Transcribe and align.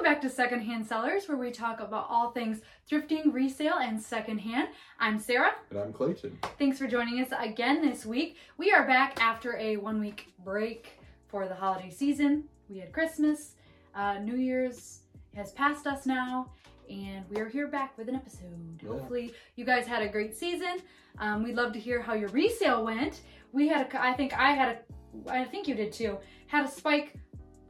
Welcome 0.00 0.14
back 0.14 0.22
to 0.22 0.34
Secondhand 0.34 0.86
Sellers, 0.86 1.28
where 1.28 1.36
we 1.36 1.50
talk 1.50 1.80
about 1.80 2.06
all 2.08 2.30
things 2.30 2.62
thrifting, 2.90 3.34
resale, 3.34 3.74
and 3.82 4.00
secondhand. 4.00 4.68
I'm 4.98 5.18
Sarah. 5.18 5.52
And 5.68 5.78
I'm 5.78 5.92
Klayton. 5.92 6.32
Thanks 6.58 6.78
for 6.78 6.86
joining 6.86 7.22
us 7.22 7.28
again 7.38 7.82
this 7.82 8.06
week. 8.06 8.38
We 8.56 8.72
are 8.72 8.86
back 8.86 9.20
after 9.20 9.58
a 9.58 9.76
one 9.76 10.00
week 10.00 10.28
break 10.42 10.98
for 11.28 11.48
the 11.48 11.54
holiday 11.54 11.90
season. 11.90 12.44
We 12.70 12.78
had 12.78 12.94
Christmas, 12.94 13.56
uh, 13.94 14.20
New 14.20 14.36
Year's 14.36 15.00
has 15.36 15.52
passed 15.52 15.86
us 15.86 16.06
now, 16.06 16.50
and 16.88 17.26
we 17.28 17.38
are 17.38 17.50
here 17.50 17.68
back 17.68 17.98
with 17.98 18.08
an 18.08 18.14
episode. 18.14 18.80
Yeah. 18.82 18.88
Hopefully, 18.88 19.34
you 19.56 19.66
guys 19.66 19.86
had 19.86 20.00
a 20.00 20.08
great 20.08 20.34
season. 20.34 20.78
Um, 21.18 21.42
we'd 21.42 21.56
love 21.56 21.74
to 21.74 21.78
hear 21.78 22.00
how 22.00 22.14
your 22.14 22.30
resale 22.30 22.86
went. 22.86 23.20
We 23.52 23.68
had 23.68 23.86
a, 23.86 24.02
I 24.02 24.14
think 24.14 24.32
I 24.32 24.52
had 24.52 24.78
a, 25.26 25.30
I 25.30 25.44
think 25.44 25.68
you 25.68 25.74
did 25.74 25.92
too, 25.92 26.16
had 26.46 26.64
a 26.64 26.70
spike 26.70 27.16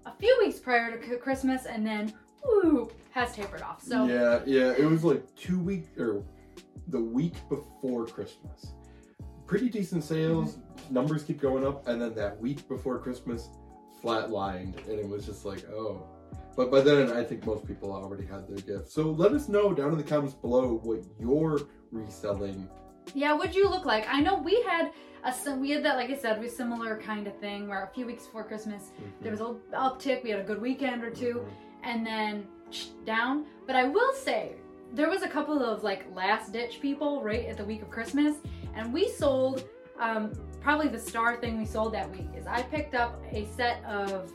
a 0.07 0.13
few 0.19 0.35
weeks 0.41 0.59
prior 0.59 0.97
to 0.97 1.17
Christmas, 1.17 1.67
and 1.67 1.85
then 1.85 2.15
woo, 2.45 2.91
has 3.11 3.35
tapered 3.35 3.63
off. 3.63 3.83
So 3.83 4.07
Yeah, 4.07 4.41
yeah, 4.47 4.73
it 4.73 4.85
was 4.85 5.05
like 5.05 5.23
two 5.37 5.59
week 5.59 5.87
or 5.99 6.23
the 6.89 7.01
week 7.01 7.35
before 7.49 8.07
Christmas. 8.07 8.73
Pretty 9.47 9.69
decent 9.69 10.05
sales, 10.05 10.57
mm-hmm. 10.57 10.95
numbers 10.95 11.23
keep 11.23 11.41
going 11.41 11.67
up, 11.67 11.87
and 11.89 12.01
then 12.01 12.15
that 12.15 12.41
week 12.41 12.67
before 12.69 12.99
Christmas 12.99 13.49
flatlined, 14.03 14.77
and 14.89 14.99
it 14.99 15.09
was 15.09 15.27
just 15.27 15.45
like, 15.45 15.69
oh. 15.71 16.07
But 16.57 16.71
by 16.71 16.81
then, 16.81 17.11
I 17.11 17.25
think 17.25 17.47
most 17.47 17.67
people 17.67 17.93
already 17.93 18.27
had 18.27 18.49
their 18.49 18.59
gift. 18.59 18.91
So 18.91 19.11
let 19.11 19.33
us 19.33 19.49
know 19.49 19.73
down 19.73 19.93
in 19.93 19.99
the 19.99 20.05
comments 20.05 20.35
below 20.35 20.81
what 20.83 21.01
you're 21.19 21.61
reselling. 21.91 22.69
Yeah, 23.15 23.35
what'd 23.35 23.55
you 23.55 23.69
look 23.69 23.85
like? 23.85 24.07
I 24.09 24.21
know 24.21 24.37
we 24.37 24.63
had 24.63 24.91
a 25.25 25.55
we 25.57 25.71
had 25.71 25.85
that 25.85 25.97
like 25.97 26.11
I 26.11 26.17
said, 26.17 26.41
we 26.41 26.49
similar 26.49 27.01
kind 27.01 27.27
of 27.27 27.37
thing 27.39 27.69
where 27.69 27.85
a 27.85 27.95
few 27.95 28.07
weeks 28.07 28.27
before 28.27 28.45
Christmas 28.45 28.91
there 28.99 29.09
mm-hmm. 29.09 29.31
was 29.31 29.41
a 29.41 29.45
little 29.45 29.61
uptick. 29.73 30.23
We 30.23 30.31
had 30.31 30.41
a 30.41 30.45
good 30.45 30.61
weekend 30.61 31.03
or 31.03 31.11
2 31.11 31.27
mm-hmm. 31.27 31.49
And 31.83 32.07
then 32.07 32.47
down. 33.05 33.47
But 33.67 33.77
I 33.77 33.85
will 33.85 34.13
say 34.15 34.53
there 34.93 35.09
was 35.09 35.23
a 35.23 35.29
couple 35.29 35.63
of 35.63 35.83
like 35.83 36.07
last 36.15 36.53
ditch 36.53 36.81
people 36.81 37.23
right 37.23 37.47
at 37.47 37.57
the 37.57 37.65
week 37.65 37.83
of 37.83 37.91
Christmas, 37.91 38.37
and 38.75 38.93
we 38.93 39.09
sold 39.09 39.65
um, 39.99 40.33
probably 40.61 40.89
the 40.89 40.99
star 40.99 41.37
thing 41.37 41.59
we 41.59 41.67
sold 41.67 41.93
that 41.95 42.11
week 42.11 42.29
is 42.37 42.47
I 42.47 42.63
picked 42.63 42.95
up 42.95 43.23
a 43.31 43.47
set 43.57 43.85
of 43.85 44.33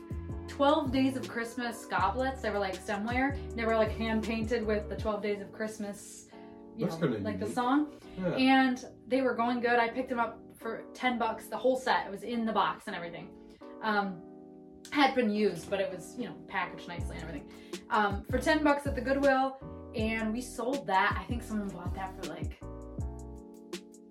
12 0.48 0.92
days 0.92 1.16
of 1.16 1.26
Christmas 1.28 1.84
goblets. 1.86 2.40
They 2.42 2.50
were 2.50 2.58
like 2.58 2.82
stemware. 2.84 3.36
They 3.56 3.64
were 3.64 3.76
like 3.76 3.90
hand 3.90 4.22
painted 4.22 4.64
with 4.64 4.88
the 4.88 4.96
12 4.96 5.22
days 5.22 5.40
of 5.40 5.52
Christmas, 5.52 6.26
you 6.76 6.86
That's 6.86 7.00
know, 7.00 7.08
like 7.22 7.40
the 7.40 7.50
song 7.50 7.88
Yeah. 8.18 8.28
and 8.36 8.84
they 9.08 9.22
were 9.22 9.34
going 9.34 9.60
good. 9.60 9.78
I 9.78 9.88
picked 9.88 10.08
them 10.08 10.20
up 10.20 10.38
for 10.56 10.84
10 10.94 11.18
bucks, 11.18 11.46
the 11.46 11.56
whole 11.56 11.76
set. 11.76 12.06
It 12.06 12.10
was 12.12 12.22
in 12.22 12.46
the 12.46 12.52
box 12.52 12.84
and 12.86 12.94
everything. 12.94 13.28
Um, 13.82 14.20
had 14.90 15.14
been 15.14 15.30
used, 15.30 15.68
but 15.70 15.80
it 15.80 15.90
was, 15.90 16.14
you 16.18 16.26
know, 16.26 16.34
packaged 16.48 16.88
nicely 16.88 17.16
and 17.16 17.28
everything. 17.28 17.48
Um, 17.90 18.24
for 18.30 18.38
10 18.38 18.62
bucks 18.64 18.86
at 18.86 18.94
the 18.94 19.00
Goodwill, 19.00 19.56
and 19.94 20.32
we 20.32 20.40
sold 20.40 20.86
that. 20.86 21.16
I 21.18 21.24
think 21.24 21.42
someone 21.42 21.68
bought 21.68 21.94
that 21.94 22.12
for 22.22 22.30
like 22.30 22.60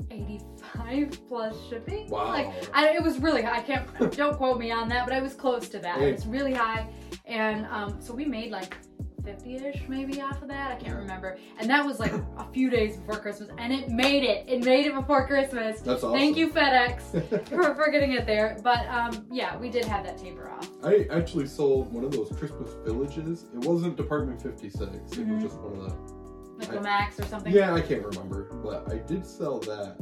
85 0.09 1.27
plus 1.27 1.55
shipping. 1.69 2.09
Wow. 2.09 2.29
Like, 2.29 2.47
I, 2.73 2.89
it 2.89 3.03
was 3.03 3.19
really 3.19 3.41
high. 3.41 3.59
I 3.59 3.61
can't, 3.61 4.11
don't 4.15 4.37
quote 4.37 4.59
me 4.59 4.71
on 4.71 4.89
that, 4.89 5.05
but 5.05 5.13
I 5.13 5.21
was 5.21 5.33
close 5.33 5.69
to 5.69 5.79
that. 5.79 5.99
Hey. 5.99 6.09
It 6.09 6.15
was 6.15 6.25
really 6.25 6.53
high. 6.53 6.87
And 7.25 7.65
um, 7.67 8.01
so 8.01 8.13
we 8.13 8.25
made 8.25 8.51
like 8.51 8.77
50-ish 9.25 9.83
maybe 9.87 10.21
off 10.21 10.41
of 10.41 10.47
that. 10.49 10.71
I 10.71 10.75
can't 10.75 10.95
remember. 10.97 11.37
And 11.59 11.69
that 11.69 11.85
was 11.85 11.99
like 11.99 12.13
a 12.13 12.47
few 12.53 12.69
days 12.69 12.97
before 12.97 13.19
Christmas. 13.19 13.49
And 13.57 13.73
it 13.73 13.89
made 13.89 14.23
it. 14.23 14.45
It 14.47 14.63
made 14.63 14.85
it 14.85 14.93
before 14.95 15.25
Christmas. 15.27 15.81
That's 15.81 16.03
awesome. 16.03 16.13
Thank 16.13 16.37
you, 16.37 16.49
FedEx, 16.49 17.47
for, 17.49 17.75
for 17.75 17.89
getting 17.91 18.13
it 18.13 18.25
there. 18.25 18.57
But 18.63 18.85
um, 18.87 19.25
yeah, 19.31 19.57
we 19.57 19.69
did 19.69 19.85
have 19.85 20.03
that 20.05 20.17
taper 20.17 20.49
off. 20.49 20.69
I 20.83 21.07
actually 21.11 21.47
sold 21.47 21.91
one 21.91 22.03
of 22.03 22.11
those 22.11 22.31
Christmas 22.37 22.69
villages. 22.85 23.45
It 23.53 23.59
wasn't 23.61 23.95
Department 23.97 24.41
56, 24.41 24.81
it 24.81 24.89
Mhm. 25.19 25.33
was 25.35 25.43
just 25.43 25.57
one 25.59 25.73
of 25.73 25.83
the 25.83 26.55
Like 26.59 26.69
I- 26.69 26.75
the 26.75 26.81
Max 26.81 27.19
or 27.19 27.25
something. 27.25 27.51
Yeah, 27.53 27.73
I 27.73 27.81
can't 27.81 28.03
remember, 28.05 28.43
but 28.63 28.91
I 28.91 28.97
did 28.99 29.25
sell 29.25 29.59
that 29.61 29.97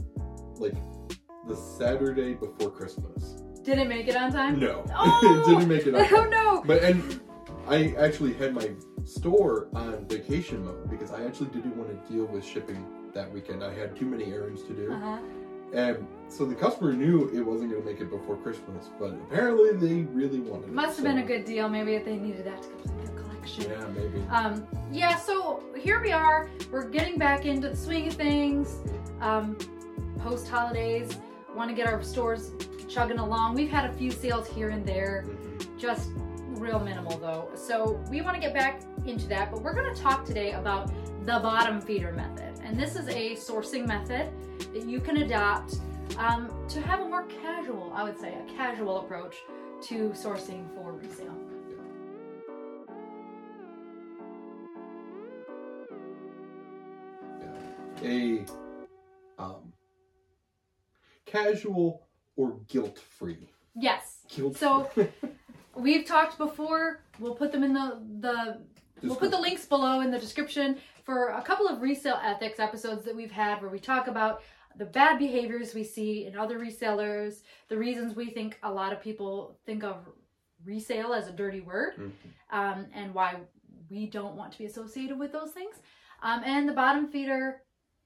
like 0.59 0.75
the 1.47 1.55
Saturday 1.55 2.33
before 2.35 2.69
Christmas. 2.69 3.41
Did 3.63 3.77
it 3.79 3.87
make 3.87 4.07
it 4.07 4.15
on 4.15 4.31
time? 4.31 4.59
No, 4.59 4.83
Oh! 4.95 5.45
it 5.47 5.49
didn't 5.49 5.67
make 5.69 5.87
it 5.87 5.95
up. 5.95 6.07
Oh 6.11 6.25
no! 6.25 6.63
But 6.65 6.83
and 6.83 7.21
I 7.67 7.93
actually 7.97 8.33
had 8.33 8.53
my 8.53 8.71
store 9.05 9.67
on 9.73 10.05
vacation 10.07 10.65
mode 10.65 10.89
because 10.89 11.11
I 11.11 11.23
actually 11.25 11.49
didn't 11.49 11.75
want 11.77 11.89
to 11.89 12.13
deal 12.13 12.25
with 12.25 12.45
shipping 12.45 12.85
that 13.13 13.31
weekend. 13.31 13.63
I 13.63 13.73
had 13.73 13.95
too 13.95 14.05
many 14.05 14.25
errands 14.33 14.63
to 14.63 14.73
do, 14.73 14.91
Uh-huh. 14.91 15.17
and 15.73 16.05
so 16.27 16.45
the 16.45 16.55
customer 16.55 16.93
knew 16.93 17.29
it 17.33 17.41
wasn't 17.41 17.71
going 17.71 17.81
to 17.83 17.89
make 17.89 18.01
it 18.01 18.09
before 18.09 18.35
Christmas. 18.37 18.89
But 18.99 19.11
apparently, 19.29 19.71
they 19.73 20.01
really 20.11 20.39
wanted 20.39 20.69
it. 20.69 20.73
Must 20.73 20.87
have 20.87 20.95
so- 20.97 21.03
been 21.03 21.19
a 21.19 21.25
good 21.25 21.45
deal. 21.45 21.69
Maybe 21.69 21.95
if 21.95 22.03
they 22.05 22.17
needed 22.17 22.45
that 22.45 22.61
to 22.63 22.69
complete 22.69 23.05
their 23.05 23.15
collection. 23.23 23.71
Yeah, 23.71 23.87
maybe. 23.95 24.21
Um, 24.29 24.67
yeah, 24.91 25.15
so 25.15 25.63
here 25.77 26.01
we 26.01 26.11
are. 26.11 26.49
We're 26.71 26.89
getting 26.89 27.17
back 27.17 27.45
into 27.45 27.69
the 27.69 27.75
swing 27.75 28.07
of 28.07 28.13
things. 28.13 28.77
Um, 29.21 29.57
Post 30.19 30.47
holidays, 30.47 31.17
want 31.53 31.69
to 31.69 31.75
get 31.75 31.85
our 31.85 32.01
stores 32.01 32.51
chugging 32.87 33.19
along. 33.19 33.55
We've 33.55 33.69
had 33.69 33.89
a 33.89 33.93
few 33.93 34.09
sales 34.09 34.47
here 34.47 34.69
and 34.69 34.85
there, 34.85 35.25
Mhm. 35.27 35.77
just 35.77 36.11
real 36.63 36.79
minimal 36.79 37.17
though. 37.17 37.49
So 37.55 38.01
we 38.09 38.21
want 38.21 38.35
to 38.35 38.41
get 38.41 38.53
back 38.53 38.81
into 39.05 39.27
that, 39.27 39.51
but 39.51 39.61
we're 39.61 39.73
going 39.73 39.93
to 39.93 40.01
talk 40.01 40.23
today 40.23 40.53
about 40.53 40.87
the 41.25 41.39
bottom 41.39 41.81
feeder 41.81 42.13
method. 42.13 42.53
And 42.63 42.79
this 42.79 42.95
is 42.95 43.09
a 43.09 43.35
sourcing 43.35 43.85
method 43.85 44.31
that 44.73 44.87
you 44.87 45.01
can 45.01 45.17
adopt 45.17 45.79
um, 46.17 46.49
to 46.69 46.81
have 46.81 47.01
a 47.01 47.05
more 47.05 47.23
casual, 47.23 47.91
I 47.93 48.03
would 48.03 48.17
say, 48.17 48.33
a 48.33 48.53
casual 48.55 49.01
approach 49.01 49.35
to 49.83 50.09
sourcing 50.09 50.73
for 50.73 50.93
resale. 50.93 51.37
a 58.05 58.43
um, 59.39 59.71
casual 61.25 62.05
or 62.35 62.59
guilt-free. 62.67 63.47
Yes. 63.75 64.19
Guilt. 64.27 64.57
So 64.57 64.89
we've 65.75 66.05
talked 66.05 66.37
before. 66.37 67.01
We'll 67.19 67.35
put 67.35 67.51
them 67.51 67.63
in 67.63 67.73
the 67.73 68.01
the 68.19 68.61
we'll 69.01 69.15
put 69.15 69.31
the 69.31 69.39
links 69.39 69.65
below 69.65 70.01
in 70.01 70.11
the 70.11 70.19
description 70.19 70.77
for 71.03 71.29
a 71.29 71.41
couple 71.41 71.67
of 71.67 71.81
resale 71.81 72.19
ethics 72.23 72.59
episodes 72.59 73.03
that 73.05 73.15
we've 73.15 73.31
had 73.31 73.61
where 73.61 73.69
we 73.69 73.79
talk 73.79 74.07
about 74.07 74.41
the 74.77 74.85
bad 74.85 75.19
behaviors 75.19 75.75
we 75.75 75.83
see 75.83 76.25
in 76.25 76.35
other 76.37 76.57
resellers, 76.57 77.41
the 77.67 77.77
reasons 77.77 78.15
we 78.15 78.29
think 78.29 78.57
a 78.63 78.71
lot 78.71 78.91
of 78.91 79.01
people 79.01 79.59
think 79.65 79.83
of 79.83 79.97
resale 80.65 81.13
as 81.13 81.27
a 81.27 81.31
dirty 81.31 81.59
word, 81.59 81.95
Mhm. 81.97 82.11
um, 82.49 82.87
and 82.93 83.13
why 83.13 83.35
we 83.91 84.07
don't 84.07 84.35
want 84.35 84.51
to 84.53 84.57
be 84.57 84.65
associated 84.65 85.19
with 85.19 85.31
those 85.31 85.51
things. 85.51 85.75
Um, 86.23 86.41
and 86.45 86.67
the 86.67 86.73
bottom 86.73 87.07
feeder 87.07 87.61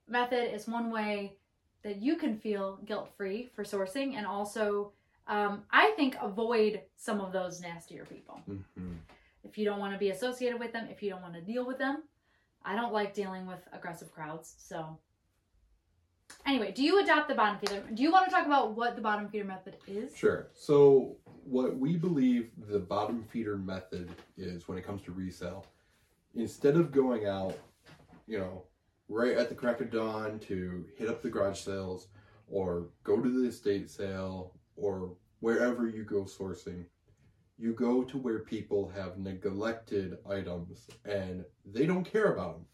method 0.08 0.54
is 0.54 0.68
one 0.68 0.90
way 0.92 1.38
that 1.84 1.98
you 2.02 2.18
can 2.18 2.36
feel 2.38 2.78
guilt 2.84 3.10
free 3.16 3.50
for 3.56 3.64
sourcing 3.64 4.16
and 4.16 4.26
also 4.26 4.92
um, 5.28 5.64
I 5.72 5.92
think 5.96 6.18
avoid 6.22 6.82
some 6.96 7.20
of 7.22 7.32
those 7.32 7.62
nastier 7.62 8.06
people. 8.06 8.42
Mhm. 8.48 8.98
If 9.44 9.58
you 9.58 9.66
don't 9.66 9.80
want 9.80 9.94
to 9.94 10.00
be 10.00 10.10
associated 10.10 10.60
with 10.60 10.74
them, 10.74 10.88
if 10.90 11.02
you 11.02 11.10
don't 11.10 11.22
want 11.22 11.34
to 11.36 11.42
deal 11.42 11.66
with 11.66 11.78
them, 11.78 12.04
I 12.64 12.76
don't 12.76 12.94
like 12.94 13.14
dealing 13.14 13.46
with 13.46 13.60
aggressive 13.72 14.12
crowds. 14.12 14.56
So, 14.58 15.00
anyway, 16.46 16.72
do 16.72 16.84
you 16.84 17.02
adopt 17.02 17.30
the 17.30 17.36
bottom 17.36 17.60
feeder? 17.60 17.82
Do 17.94 18.04
you 18.04 18.12
want 18.12 18.26
to 18.26 18.32
talk 18.32 18.46
about 18.46 18.76
what 18.76 18.96
the 18.96 19.02
bottom 19.02 19.30
feeder 19.30 19.46
method 19.46 19.78
is? 19.88 20.16
Sure. 20.16 20.48
So, 20.54 21.18
what 21.44 21.78
we 21.78 21.96
believe 21.96 22.52
the 22.68 22.80
bottom 22.80 23.24
feeder 23.24 23.58
method 23.58 24.10
is 24.36 24.68
when 24.68 24.78
it 24.78 24.84
comes 24.84 25.02
to 25.04 25.12
resale, 25.12 25.66
instead 26.36 26.76
of 26.76 26.92
going 26.92 27.26
out, 27.26 27.58
you 28.28 28.38
know, 28.38 28.64
right 29.08 29.38
at 29.38 29.48
the 29.48 29.56
crack 29.56 29.80
of 29.80 29.90
dawn 29.90 30.40
to 30.40 30.86
hit 30.98 31.08
up 31.08 31.22
the 31.22 31.30
garage 31.30 31.60
sales 31.60 32.08
or 32.50 32.90
go 33.04 33.22
to 33.22 33.30
the 33.30 33.48
estate 33.48 33.90
sale 33.90 34.57
or 34.78 35.16
wherever 35.40 35.88
you 35.88 36.04
go 36.04 36.22
sourcing, 36.24 36.86
you 37.58 37.74
go 37.74 38.04
to 38.04 38.18
where 38.18 38.40
people 38.40 38.88
have 38.96 39.18
neglected 39.18 40.18
items 40.30 40.88
and 41.06 41.44
they 41.66 41.86
don't 41.86 42.04
care 42.06 42.32
about 42.34 42.54
them. 42.54 42.66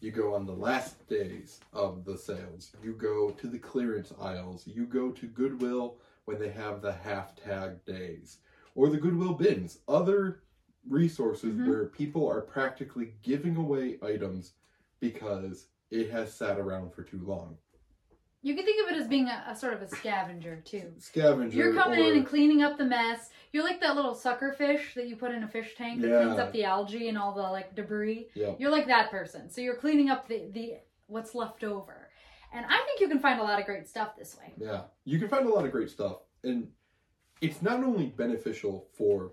You 0.00 0.10
go 0.10 0.34
on 0.34 0.44
the 0.46 0.52
last 0.52 1.06
days 1.08 1.60
of 1.72 2.04
the 2.04 2.18
sales. 2.18 2.72
You 2.82 2.92
go 2.94 3.30
to 3.30 3.46
the 3.46 3.58
clearance 3.58 4.12
aisles. 4.20 4.66
You 4.66 4.84
go 4.84 5.12
to 5.12 5.26
Goodwill 5.26 5.98
when 6.24 6.40
they 6.40 6.50
have 6.50 6.82
the 6.82 6.92
half 6.92 7.36
tag 7.36 7.84
days 7.84 8.38
or 8.74 8.90
the 8.90 8.96
Goodwill 8.98 9.34
bins. 9.34 9.78
Other 9.86 10.42
resources 10.88 11.54
Mhm. 11.54 11.68
where 11.68 11.86
people 11.86 12.28
are 12.28 12.40
practically 12.40 13.14
giving 13.22 13.54
away 13.54 13.98
items 14.02 14.54
because 14.98 15.68
it 15.90 16.10
has 16.10 16.34
sat 16.34 16.58
around 16.58 16.92
for 16.92 17.04
too 17.04 17.22
long. 17.24 17.56
You 18.42 18.56
can 18.56 18.64
think 18.64 18.84
of 18.84 18.94
it 18.94 19.00
as 19.00 19.06
being 19.06 19.28
a, 19.28 19.44
a 19.48 19.56
sort 19.56 19.72
of 19.72 19.82
a 19.82 19.88
scavenger 19.88 20.60
too. 20.64 20.92
Scavenger. 20.98 21.56
You're 21.56 21.74
coming 21.74 22.00
or, 22.00 22.10
in 22.10 22.16
and 22.18 22.26
cleaning 22.26 22.62
up 22.62 22.76
the 22.76 22.84
mess. 22.84 23.30
You're 23.52 23.62
like 23.62 23.80
that 23.80 23.94
little 23.94 24.14
sucker 24.14 24.52
fish 24.52 24.94
that 24.94 25.06
you 25.06 25.16
put 25.16 25.30
in 25.30 25.44
a 25.44 25.48
fish 25.48 25.74
tank 25.76 26.00
that 26.02 26.08
cleans 26.08 26.38
up 26.38 26.52
the 26.52 26.64
algae 26.64 27.08
and 27.08 27.16
all 27.16 27.32
the 27.32 27.42
like 27.42 27.74
debris. 27.74 28.28
Yeah. 28.34 28.54
You're 28.58 28.72
like 28.72 28.86
that 28.88 29.10
person. 29.10 29.48
So 29.48 29.60
you're 29.60 29.76
cleaning 29.76 30.10
up 30.10 30.26
the, 30.26 30.50
the 30.52 30.74
what's 31.06 31.34
left 31.34 31.62
over. 31.62 32.08
And 32.52 32.66
I 32.66 32.82
think 32.84 33.00
you 33.00 33.08
can 33.08 33.18
find 33.18 33.40
a 33.40 33.42
lot 33.42 33.58
of 33.58 33.66
great 33.66 33.88
stuff 33.88 34.16
this 34.16 34.36
way. 34.36 34.52
Yeah, 34.58 34.82
you 35.04 35.18
can 35.18 35.28
find 35.28 35.46
a 35.46 35.48
lot 35.48 35.64
of 35.64 35.72
great 35.72 35.90
stuff, 35.90 36.18
and 36.44 36.68
it's 37.40 37.62
not 37.62 37.82
only 37.82 38.06
beneficial 38.06 38.88
for 38.92 39.32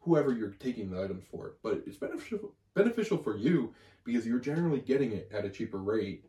whoever 0.00 0.32
you're 0.32 0.52
taking 0.52 0.90
the 0.90 1.02
items 1.02 1.24
for. 1.30 1.56
But 1.62 1.82
it's 1.86 1.98
beneficial 1.98 2.54
beneficial 2.74 3.18
for 3.18 3.36
you 3.36 3.74
because 4.04 4.26
you're 4.26 4.38
generally 4.38 4.80
getting 4.80 5.12
it 5.12 5.30
at 5.32 5.44
a 5.44 5.50
cheaper 5.50 5.78
rate. 5.78 6.24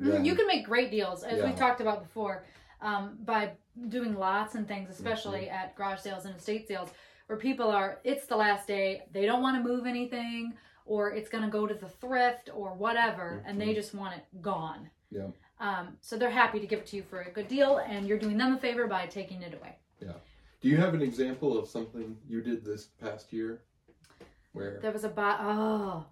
Mhm, 0.00 0.24
You 0.24 0.34
can 0.34 0.46
make 0.46 0.64
great 0.64 0.90
deals, 0.90 1.22
as 1.22 1.42
we 1.42 1.48
Yeah. 1.50 1.54
talked 1.54 1.80
about 1.80 2.02
before, 2.02 2.44
um, 2.80 3.16
by 3.24 3.52
doing 3.88 4.14
lots 4.16 4.54
and 4.54 4.66
things, 4.66 4.90
especially 4.90 5.48
at 5.48 5.74
garage 5.76 6.00
sales 6.00 6.24
and 6.26 6.36
estate 6.36 6.66
sales, 6.68 6.92
where 7.26 7.38
people 7.38 7.70
are, 7.70 8.00
it's 8.04 8.26
the 8.26 8.36
last 8.36 8.66
day, 8.66 9.06
they 9.12 9.24
don't 9.26 9.42
want 9.42 9.56
to 9.62 9.68
move 9.68 9.86
anything, 9.86 10.56
or 10.84 11.12
it's 11.12 11.28
going 11.28 11.44
to 11.44 11.50
go 11.50 11.66
to 11.66 11.74
the 11.74 11.88
thrift 11.88 12.50
or 12.52 12.74
whatever, 12.74 13.42
and 13.46 13.60
they 13.60 13.72
just 13.72 13.94
want 13.94 14.14
it 14.16 14.42
gone. 14.42 14.90
Yeah. 15.10 15.28
Um, 15.60 15.96
so 16.00 16.18
they're 16.18 16.30
happy 16.30 16.60
to 16.60 16.66
give 16.66 16.80
it 16.80 16.86
to 16.86 16.96
you 16.96 17.02
for 17.02 17.22
a 17.22 17.30
good 17.30 17.48
deal, 17.48 17.78
and 17.78 18.06
you're 18.06 18.18
doing 18.18 18.36
them 18.36 18.54
a 18.54 18.58
favor 18.58 18.86
by 18.86 19.06
taking 19.06 19.42
it 19.42 19.54
away. 19.54 19.78
Yeah. 20.00 20.12
Do 20.60 20.68
you 20.68 20.76
have 20.76 20.92
an 20.94 21.02
example 21.02 21.56
of 21.56 21.68
something 21.68 22.18
you 22.26 22.42
did 22.42 22.64
this 22.64 22.86
past 22.86 23.32
year 23.32 23.62
where 24.52 24.78
There 24.80 24.92
was 24.92 25.04
a 25.04 25.08
bot. 25.08 25.38
Oh. 25.40 26.04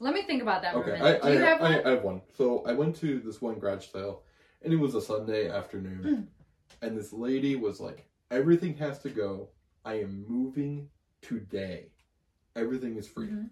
Let 0.00 0.14
me 0.14 0.22
think 0.22 0.42
about 0.42 0.62
that 0.62 0.74
for 0.74 0.80
Okay, 0.80 0.92
a 0.92 0.94
I, 0.94 0.98
minute. 1.02 1.22
Do 1.22 1.28
I, 1.28 1.32
you 1.32 1.38
have 1.40 1.60
I, 1.60 1.62
one? 1.62 1.86
I 1.86 1.90
have 1.90 2.02
one. 2.04 2.22
So 2.36 2.62
I 2.64 2.72
went 2.72 2.96
to 2.96 3.20
this 3.20 3.40
one 3.40 3.58
garage 3.58 3.86
sale, 3.86 4.22
and 4.62 4.72
it 4.72 4.76
was 4.76 4.94
a 4.94 5.00
Sunday 5.00 5.50
afternoon, 5.50 6.02
Mm. 6.04 6.26
and 6.82 6.96
this 6.96 7.12
lady 7.12 7.56
was 7.56 7.80
like, 7.80 8.08
"Everything 8.30 8.74
has 8.76 9.00
to 9.00 9.10
go. 9.10 9.50
I 9.84 9.94
am 9.94 10.24
moving 10.28 10.88
today. 11.20 11.90
Everything 12.54 12.96
is 12.96 13.08
free." 13.08 13.28
Mhm. 13.28 13.50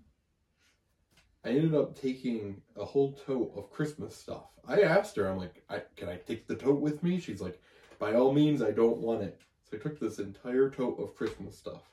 I 1.45 1.51
ended 1.51 1.75
up 1.75 1.95
taking 1.97 2.63
a 2.77 2.85
whole 2.85 3.13
tote 3.13 3.53
of 3.57 3.71
Christmas 3.71 4.17
stuff. 4.17 4.51
I 4.65 4.83
asked 4.83 5.15
her, 5.17 5.29
I'm 5.29 5.39
like, 5.39 5.65
I, 5.69 5.81
"Can 5.95 6.09
I 6.09 6.17
take 6.17 6.47
the 6.47 6.57
tote 6.57 6.81
with 6.81 7.03
me?" 7.03 7.19
She's 7.21 7.41
like, 7.41 7.61
"By 7.99 8.15
all 8.15 8.33
means, 8.33 8.63
I 8.63 8.73
don't 8.73 8.99
want 8.99 9.23
it." 9.23 9.41
So 9.65 9.77
I 9.77 9.81
took 9.81 9.99
this 9.99 10.19
entire 10.21 10.71
tote 10.71 10.99
of 11.01 11.15
Christmas 11.15 11.57
stuff. 11.59 11.93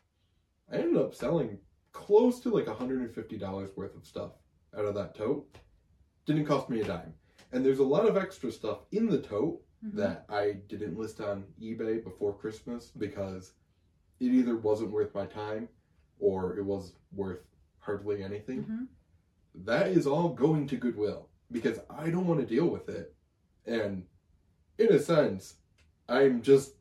I 0.72 0.78
ended 0.78 0.98
up 0.98 1.14
selling 1.16 1.60
close 1.94 2.40
to 2.42 2.50
like 2.50 2.66
$150 2.66 3.78
worth 3.78 3.96
of 3.96 4.06
stuff 4.06 4.32
out 4.78 4.86
of 4.86 4.96
that 4.96 5.16
tote. 5.16 5.58
Didn't 6.26 6.46
cost 6.46 6.70
me 6.70 6.82
a 6.82 6.86
dime. 6.86 7.14
And 7.52 7.64
there's 7.64 7.80
a 7.80 7.84
lot 7.84 8.08
of 8.08 8.18
extra 8.18 8.52
stuff 8.52 8.80
in 8.92 9.08
the 9.08 9.22
tote 9.22 9.62
Mhm. 9.84 9.94
that 9.96 10.26
I 10.30 10.54
didn't 10.54 10.98
list 10.98 11.22
on 11.22 11.46
eBay 11.62 12.04
before 12.04 12.38
Christmas 12.38 12.92
because 12.92 13.54
it 14.20 14.26
either 14.32 14.58
wasn't 14.58 14.92
worth 14.92 15.14
my 15.14 15.26
time 15.26 15.70
or 16.20 16.58
it 16.58 16.64
was 16.64 16.96
worth 17.12 17.46
hardly 17.80 18.24
anything. 18.24 18.64
Mhm. 18.64 18.88
That 19.66 19.90
is 19.90 20.08
all 20.08 20.34
going 20.34 20.68
to 20.68 20.78
Goodwill 20.78 21.30
because 21.52 21.80
I 21.90 22.10
don't 22.10 22.28
want 22.28 22.40
to 22.40 22.46
deal 22.46 22.68
with 22.70 22.90
it. 22.90 23.16
And 23.66 24.08
in 24.78 24.92
a 24.92 25.00
sense, 25.00 25.60
I'm 26.10 26.42
just 26.42 26.76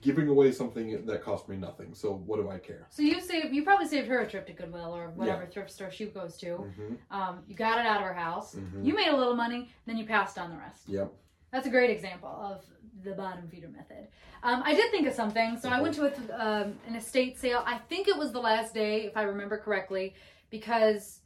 giving 0.00 0.28
away 0.28 0.50
something 0.52 1.04
that 1.06 1.22
cost 1.22 1.48
me 1.48 1.56
nothing. 1.56 1.94
So 1.94 2.22
what 2.26 2.36
do 2.40 2.50
I 2.50 2.58
care? 2.58 2.86
So 2.90 3.02
you 3.02 3.20
saved, 3.20 3.54
you 3.54 3.62
probably 3.62 3.86
saved 3.86 4.08
her 4.08 4.20
a 4.20 4.28
trip 4.28 4.46
to 4.48 4.52
Goodwill 4.52 4.94
or 4.94 5.10
whatever 5.10 5.46
thrift 5.46 5.70
store 5.70 5.90
she 5.90 6.06
goes 6.06 6.36
to. 6.38 6.46
Mm-hmm. 6.46 6.94
Um, 7.10 7.40
you 7.46 7.54
got 7.54 7.78
it 7.78 7.86
out 7.86 7.98
of 7.98 8.02
her 8.02 8.14
house. 8.14 8.54
Mhm. 8.54 8.84
You 8.84 8.94
made 8.94 9.08
a 9.08 9.16
little 9.16 9.36
money, 9.36 9.70
then 9.86 9.96
you 9.96 10.04
passed 10.04 10.38
on 10.38 10.50
the 10.50 10.56
rest. 10.56 10.88
Yep. 10.88 11.12
That's 11.52 11.66
a 11.66 11.70
great 11.70 11.90
example 11.90 12.28
of 12.28 12.64
the 13.04 13.12
bottom 13.12 13.48
feeder 13.48 13.68
method. 13.68 14.08
Um, 14.42 14.62
I 14.64 14.74
did 14.74 14.90
think 14.90 15.06
of 15.06 15.14
something. 15.14 15.58
So 15.58 15.68
I 15.68 15.80
went 15.80 15.94
to 15.94 16.06
a, 16.06 16.38
um, 16.38 16.74
an 16.86 16.94
estate 16.94 17.38
sale. 17.38 17.62
I 17.66 17.78
think 17.78 18.08
it 18.08 18.16
was 18.16 18.32
the 18.32 18.40
last 18.40 18.74
day, 18.74 19.04
if 19.04 19.16
I 19.16 19.22
remember 19.22 19.58
correctly, 19.58 20.14
because 20.50 21.20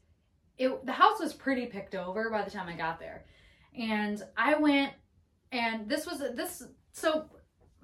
it 0.58 0.84
the 0.84 0.92
house 0.92 1.20
was 1.20 1.32
pretty 1.32 1.66
picked 1.66 1.94
over 1.94 2.30
by 2.30 2.42
the 2.42 2.50
time 2.50 2.68
I 2.68 2.76
got 2.76 2.98
there, 3.00 3.24
and 3.78 4.22
I 4.36 4.54
went, 4.56 4.92
and 5.50 5.88
this 5.88 6.06
was 6.06 6.18
this. 6.18 6.62
So 6.92 7.26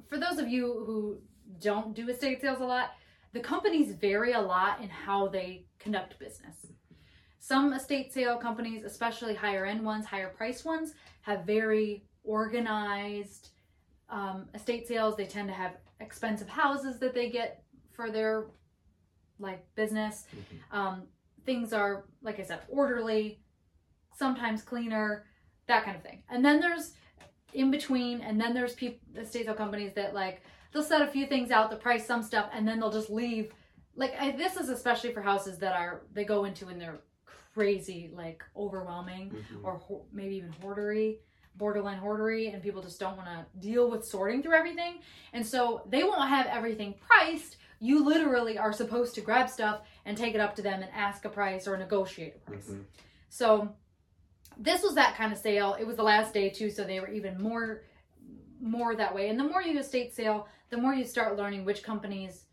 for 0.09 0.19
those 0.19 0.39
of 0.39 0.49
you 0.49 0.65
who 0.87 1.19
don't 1.61 1.95
do 1.95 2.09
estate 2.09 2.41
sales 2.41 2.61
a 2.61 2.65
lot, 2.65 2.91
the 3.33 3.41
companies 3.41 3.93
vary 3.95 4.33
a 4.33 4.41
lot 4.41 4.81
in 4.81 4.89
how 4.89 5.29
they 5.29 5.67
conduct 5.79 6.19
business. 6.19 6.67
Some 7.39 7.73
estate 7.73 8.13
sale 8.13 8.37
companies, 8.37 8.85
especially 8.85 9.35
higher 9.35 9.65
end 9.65 9.85
ones, 9.85 10.07
higher 10.07 10.29
price 10.29 10.65
ones, 10.65 10.95
have 11.23 11.45
very 11.45 12.05
organized 12.25 13.51
um, 14.11 14.49
estate 14.55 14.87
sales. 14.87 15.17
They 15.17 15.27
tend 15.27 15.49
to 15.49 15.55
have 15.55 15.77
expensive 16.01 16.49
houses 16.49 16.99
that 17.01 17.15
they 17.15 17.31
get 17.31 17.63
for 17.93 18.11
their 18.11 18.47
like 19.39 19.65
business. 19.75 20.27
Mhm. 20.35 20.77
Um, 20.77 21.03
things 21.45 21.73
are, 21.73 22.05
like 22.23 22.41
I 22.41 22.43
said, 22.43 22.61
orderly, 22.69 23.41
sometimes 24.17 24.63
cleaner, 24.63 25.27
that 25.67 25.85
kind 25.85 25.97
of 25.97 26.03
thing. 26.03 26.23
And 26.29 26.45
then 26.45 26.61
there's 26.61 26.95
in 27.53 27.71
between, 27.71 28.21
and 28.21 28.41
then 28.41 28.55
there's 28.55 28.75
people, 28.75 29.00
estate 29.21 29.45
sale 29.47 29.55
companies 29.55 29.93
that 29.95 30.15
like 30.15 30.43
they'll 30.73 30.83
set 30.83 31.03
a 31.03 31.06
few 31.06 31.27
things 31.27 31.50
out, 31.50 31.71
they'll 31.71 31.79
price 31.79 32.06
some 32.06 32.23
stuff, 32.23 32.50
and 32.53 32.67
then 32.67 32.79
they'll 32.81 32.93
just 32.93 33.11
leave. 33.11 33.53
Like 33.97 34.15
I, 34.21 34.33
this 34.33 34.56
is 34.56 34.69
especially 34.69 35.12
for 35.12 35.23
houses 35.23 35.59
that 35.59 35.75
are 35.75 36.03
they 36.12 36.25
go 36.25 36.45
into 36.45 36.69
and 36.69 36.81
they're 36.81 37.00
crazy, 37.55 38.11
like 38.15 38.45
overwhelming 38.56 39.31
Mhm. 39.31 39.65
or 39.65 39.79
ho- 39.79 40.06
maybe 40.12 40.37
even 40.37 40.53
hoardery, 40.62 41.19
borderline 41.56 42.00
hoardery, 42.00 42.53
and 42.53 42.62
people 42.62 42.83
just 42.83 43.00
don't 43.00 43.17
want 43.17 43.29
to 43.29 43.47
deal 43.61 43.91
with 43.91 44.05
sorting 44.05 44.43
through 44.43 44.55
everything. 44.55 45.00
And 45.33 45.45
so 45.45 45.83
they 45.89 46.05
won't 46.05 46.29
have 46.29 46.47
everything 46.47 46.95
priced. 47.00 47.56
You 47.81 48.05
literally 48.05 48.59
are 48.59 48.73
supposed 48.73 49.15
to 49.17 49.21
grab 49.21 49.49
stuff 49.49 49.81
and 50.05 50.17
take 50.17 50.35
it 50.35 50.41
up 50.41 50.55
to 50.56 50.62
them 50.62 50.83
and 50.83 50.91
ask 50.95 51.25
a 51.25 51.29
price 51.29 51.67
or 51.67 51.77
negotiate 51.77 52.35
a 52.37 52.50
price. 52.50 52.69
Mhm. 52.69 52.85
So 53.29 53.75
this 54.59 54.83
was 54.83 54.95
that 54.97 55.17
kind 55.17 55.33
of 55.33 55.39
sale. 55.39 55.77
It 55.79 55.87
was 55.87 55.97
the 55.97 56.03
last 56.03 56.35
day 56.35 56.51
too, 56.51 56.71
so 56.71 56.85
they 56.85 57.01
were 57.01 57.09
even 57.11 57.41
more 57.41 57.83
more 58.61 58.97
that 58.97 59.15
way. 59.15 59.29
And 59.29 59.39
the 59.39 59.45
more 59.45 59.63
you 59.63 59.79
estate 59.79 60.13
sale, 60.15 60.49
the 60.71 60.77
more 60.77 60.93
you 60.93 61.05
start 61.05 61.37
learning 61.37 61.65
which 61.65 61.83
companies 61.85 62.45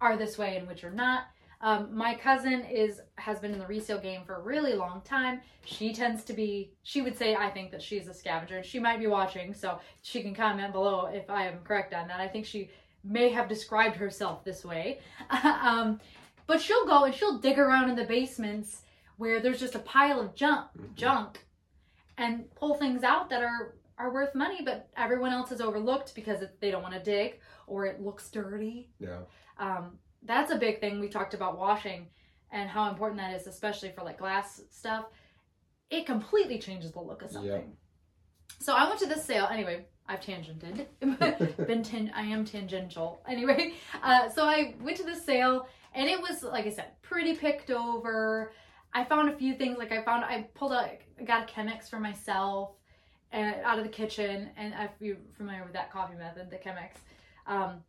are 0.00 0.16
this 0.16 0.36
way 0.36 0.56
and 0.56 0.66
which 0.66 0.82
are 0.82 0.90
not. 0.90 1.26
Um, 1.60 1.94
my 1.96 2.16
cousin 2.16 2.62
is 2.64 3.00
has 3.16 3.38
been 3.38 3.52
in 3.52 3.60
the 3.60 3.66
resale 3.68 4.00
game 4.00 4.22
for 4.26 4.34
a 4.34 4.40
really 4.40 4.74
long 4.74 5.00
time. 5.02 5.40
She 5.64 5.94
tends 5.94 6.24
to 6.24 6.32
be. 6.32 6.72
She 6.82 7.02
would 7.02 7.16
say, 7.16 7.36
I 7.36 7.48
think 7.50 7.70
that 7.70 7.80
she's 7.80 8.08
a 8.08 8.14
scavenger. 8.14 8.64
She 8.64 8.80
might 8.80 8.98
be 8.98 9.06
watching, 9.06 9.54
so 9.54 9.78
she 10.02 10.22
can 10.22 10.34
comment 10.34 10.72
below 10.72 11.06
if 11.06 11.30
I 11.30 11.46
am 11.46 11.58
correct 11.62 11.94
on 11.94 12.08
that. 12.08 12.18
I 12.18 12.26
think 12.26 12.46
she 12.46 12.70
may 13.04 13.28
have 13.28 13.48
described 13.48 13.94
herself 13.96 14.44
this 14.44 14.64
way. 14.64 14.98
um, 15.30 16.00
but 16.48 16.60
she'll 16.60 16.86
go 16.86 17.04
and 17.04 17.14
she'll 17.14 17.38
dig 17.38 17.58
around 17.60 17.88
in 17.90 17.94
the 17.96 18.04
basements 18.04 18.82
where 19.16 19.40
there's 19.40 19.60
just 19.60 19.76
a 19.76 19.80
pile 19.80 20.20
of 20.20 20.34
junk, 20.34 20.66
Mhm. 20.76 20.94
junk, 20.96 21.46
and 22.18 22.52
pull 22.54 22.74
things 22.76 23.02
out 23.02 23.30
that 23.30 23.42
are 23.42 23.74
are 23.98 24.12
worth 24.12 24.34
money, 24.34 24.60
but 24.64 24.88
everyone 24.96 25.32
else 25.32 25.52
is 25.52 25.60
overlooked 25.60 26.14
because 26.14 26.42
it, 26.42 26.60
they 26.60 26.70
don't 26.70 26.82
want 26.82 26.94
to 26.94 27.02
dig 27.02 27.38
or 27.66 27.86
it 27.86 28.00
looks 28.00 28.30
dirty. 28.30 28.90
Yeah. 28.98 29.20
Um, 29.58 29.98
that's 30.24 30.50
a 30.50 30.56
big 30.56 30.80
thing. 30.80 30.98
We 30.98 31.08
talked 31.08 31.34
about 31.34 31.58
washing 31.58 32.08
and 32.50 32.68
how 32.68 32.88
important 32.90 33.20
that 33.20 33.34
is, 33.34 33.46
especially 33.46 33.92
for 33.92 34.02
like 34.04 34.18
glass 34.18 34.60
stuff. 34.70 35.06
It 35.90 36.06
completely 36.06 36.58
changes 36.58 36.92
the 36.92 37.00
look 37.00 37.22
of 37.22 37.30
something. 37.30 37.50
Yep. 37.50 37.68
So 38.60 38.74
I 38.74 38.88
went 38.88 39.00
to 39.00 39.06
this 39.06 39.24
sale. 39.24 39.48
Anyway, 39.50 39.84
I've 40.08 40.20
tangented. 40.20 40.86
Been 41.66 41.82
tan- 41.82 42.12
I 42.14 42.22
am 42.22 42.44
tangential. 42.44 43.22
Anyway, 43.28 43.74
uh, 44.02 44.28
so 44.28 44.44
I 44.44 44.74
went 44.80 44.96
to 44.98 45.04
this 45.04 45.24
sale 45.24 45.66
and 45.94 46.08
it 46.08 46.20
was 46.20 46.42
like 46.42 46.66
I 46.66 46.70
said, 46.70 47.00
pretty 47.02 47.34
picked 47.34 47.70
over. 47.70 48.52
I 48.94 49.04
found 49.04 49.28
a 49.28 49.36
few 49.36 49.54
things. 49.54 49.78
Like 49.78 49.92
I 49.92 50.02
found 50.02 50.24
I 50.24 50.48
pulled 50.54 50.72
out, 50.72 50.88
I 51.18 51.22
got 51.24 51.50
a 51.50 51.52
Chemex 51.52 51.88
for 51.88 51.98
myself 51.98 52.72
and 53.30 53.56
out 53.64 53.78
of 53.78 53.84
the 53.84 53.90
kitchen. 53.90 54.50
And 54.56 54.74
if 54.78 54.90
you're 55.00 55.16
familiar 55.36 55.64
with 55.64 55.72
that 55.72 55.92
coffee 55.92 56.16
method, 56.16 56.50
the 56.50 56.56
Chemex. 56.56 56.92
Um, 57.46 57.82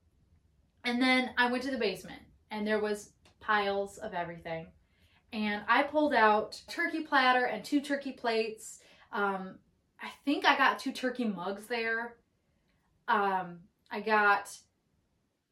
and 0.86 1.01
then 1.01 1.31
I 1.38 1.51
went 1.51 1.63
to 1.63 1.72
the 1.72 1.77
basement 1.77 2.22
and 2.51 2.65
there 2.65 2.79
was 2.79 3.12
piles 3.39 3.98
of 3.98 4.13
everything. 4.13 4.67
And 5.33 5.63
I 5.67 5.83
pulled 5.83 6.13
out 6.13 6.62
turkey 6.67 7.01
platter 7.01 7.45
and 7.45 7.63
two 7.63 7.81
turkey 7.81 8.12
plates. 8.12 8.79
Um, 9.12 9.55
I 10.01 10.10
think 10.25 10.45
I 10.45 10.57
got 10.57 10.79
two 10.79 10.91
turkey 10.91 11.25
mugs 11.25 11.65
there. 11.65 12.15
Um, 13.07 13.60
I 13.91 14.00
got 14.00 14.55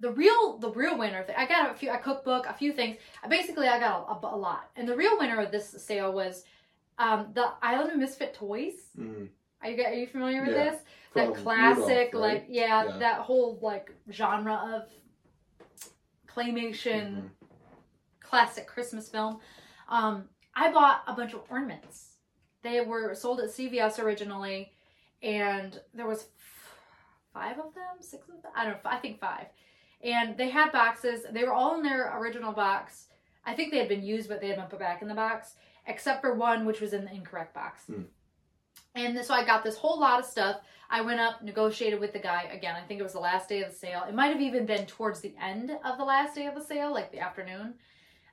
the 0.01 0.11
real 0.11 0.57
the 0.57 0.69
real 0.71 0.97
winner. 0.97 1.25
I 1.37 1.45
got 1.45 1.71
a 1.71 1.73
few 1.73 1.91
a 1.91 1.97
cookbook, 1.97 2.45
a 2.47 2.53
few 2.53 2.73
things. 2.73 2.97
Basically 3.29 3.67
I 3.67 3.79
got 3.79 4.07
a, 4.09 4.27
a, 4.27 4.35
a 4.35 4.37
lot. 4.37 4.69
And 4.75 4.87
the 4.87 4.95
real 4.97 5.17
winner 5.17 5.39
of 5.39 5.51
this 5.51 5.69
sale 5.69 6.11
was 6.11 6.43
um, 6.97 7.29
the 7.33 7.47
Island 7.61 7.91
of 7.91 7.97
Misfit 7.97 8.33
Toys. 8.33 8.73
Mhm. 8.97 9.29
Are 9.63 9.69
you 9.69 9.83
are 9.83 9.93
you 9.93 10.07
familiar 10.07 10.41
with 10.45 10.55
Yeah. 10.55 10.71
this? 10.71 10.81
that 11.13 11.35
classic, 11.35 12.13
Rudolph, 12.13 12.13
right? 12.13 12.33
like 12.33 12.45
yeah, 12.49 12.85
Yeah. 12.85 12.97
that 12.99 13.19
whole 13.21 13.59
like 13.61 13.93
genre 14.11 14.55
of 14.75 14.89
claymation 16.27 17.23
Mhm. 17.23 17.29
classic 18.21 18.65
Christmas 18.67 19.09
film. 19.09 19.39
Um, 19.87 20.29
I 20.55 20.71
bought 20.71 21.03
a 21.07 21.13
bunch 21.13 21.33
of 21.33 21.41
ornaments. 21.49 22.15
They 22.61 22.81
were 22.81 23.13
sold 23.15 23.39
at 23.41 23.49
CVS 23.51 23.99
originally, 23.99 24.71
and 25.21 25.79
there 25.93 26.07
was 26.07 26.23
f- 26.23 26.77
five 27.33 27.59
of 27.59 27.73
them, 27.73 27.97
six 28.01 28.29
of 28.29 28.41
them. 28.41 28.51
I 28.55 28.65
don't 28.65 28.73
know. 28.83 28.89
I 28.89 28.97
think 28.97 29.19
five. 29.19 29.47
And 30.03 30.37
they 30.37 30.49
had 30.49 30.71
boxes. 30.71 31.25
They 31.31 31.43
were 31.43 31.53
all 31.53 31.75
in 31.75 31.83
their 31.83 32.17
original 32.19 32.53
box. 32.53 33.07
I 33.45 33.53
think 33.53 33.71
they 33.71 33.77
had 33.77 33.89
been 33.89 34.03
used, 34.03 34.29
but 34.29 34.41
they 34.41 34.47
had 34.47 34.57
been 34.57 34.65
put 34.65 34.79
back 34.79 35.01
in 35.01 35.07
the 35.07 35.15
box, 35.15 35.55
except 35.87 36.21
for 36.21 36.33
one, 36.33 36.65
which 36.65 36.81
was 36.81 36.93
in 36.93 37.05
the 37.05 37.13
incorrect 37.13 37.53
box. 37.53 37.83
Hmm. 37.85 38.03
And 38.95 39.23
so 39.23 39.33
I 39.33 39.45
got 39.45 39.63
this 39.63 39.77
whole 39.77 39.99
lot 39.99 40.19
of 40.19 40.25
stuff. 40.25 40.61
I 40.89 41.01
went 41.01 41.21
up, 41.21 41.41
negotiated 41.41 41.99
with 41.99 42.11
the 42.11 42.19
guy. 42.19 42.43
Again, 42.51 42.75
I 42.75 42.85
think 42.85 42.99
it 42.99 43.03
was 43.03 43.13
the 43.13 43.19
last 43.19 43.47
day 43.47 43.63
of 43.63 43.71
the 43.71 43.75
sale. 43.75 44.03
It 44.07 44.13
might 44.13 44.31
have 44.31 44.41
even 44.41 44.65
been 44.65 44.85
towards 44.85 45.21
the 45.21 45.33
end 45.41 45.71
of 45.85 45.97
the 45.97 46.03
last 46.03 46.35
day 46.35 46.47
of 46.47 46.55
the 46.55 46.63
sale, 46.63 46.93
like 46.93 47.11
the 47.11 47.19
afternoon. 47.19 47.75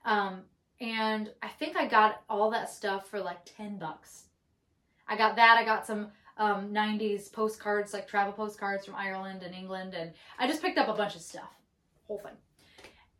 Um, 0.04 0.42
and 0.80 1.30
I 1.42 1.48
think 1.48 1.76
I 1.76 1.86
got 1.86 2.22
all 2.28 2.50
that 2.50 2.70
stuff 2.70 3.08
for 3.08 3.20
like 3.20 3.38
10 3.56 3.78
bucks. 3.78 4.24
I 5.06 5.16
got 5.16 5.36
that. 5.36 5.56
I 5.58 5.64
got 5.64 5.86
some 5.86 6.08
um, 6.36 6.72
90s 6.72 7.32
postcards, 7.32 7.92
like 7.92 8.08
travel 8.08 8.32
postcards 8.32 8.84
from 8.84 8.96
Ireland 8.96 9.42
and 9.42 9.54
England. 9.54 9.94
And 9.94 10.12
I 10.38 10.46
just 10.48 10.62
picked 10.62 10.78
up 10.78 10.88
a 10.88 10.94
bunch 10.94 11.14
of 11.14 11.22
stuff, 11.22 11.52
whole 12.08 12.18
thing. 12.18 12.32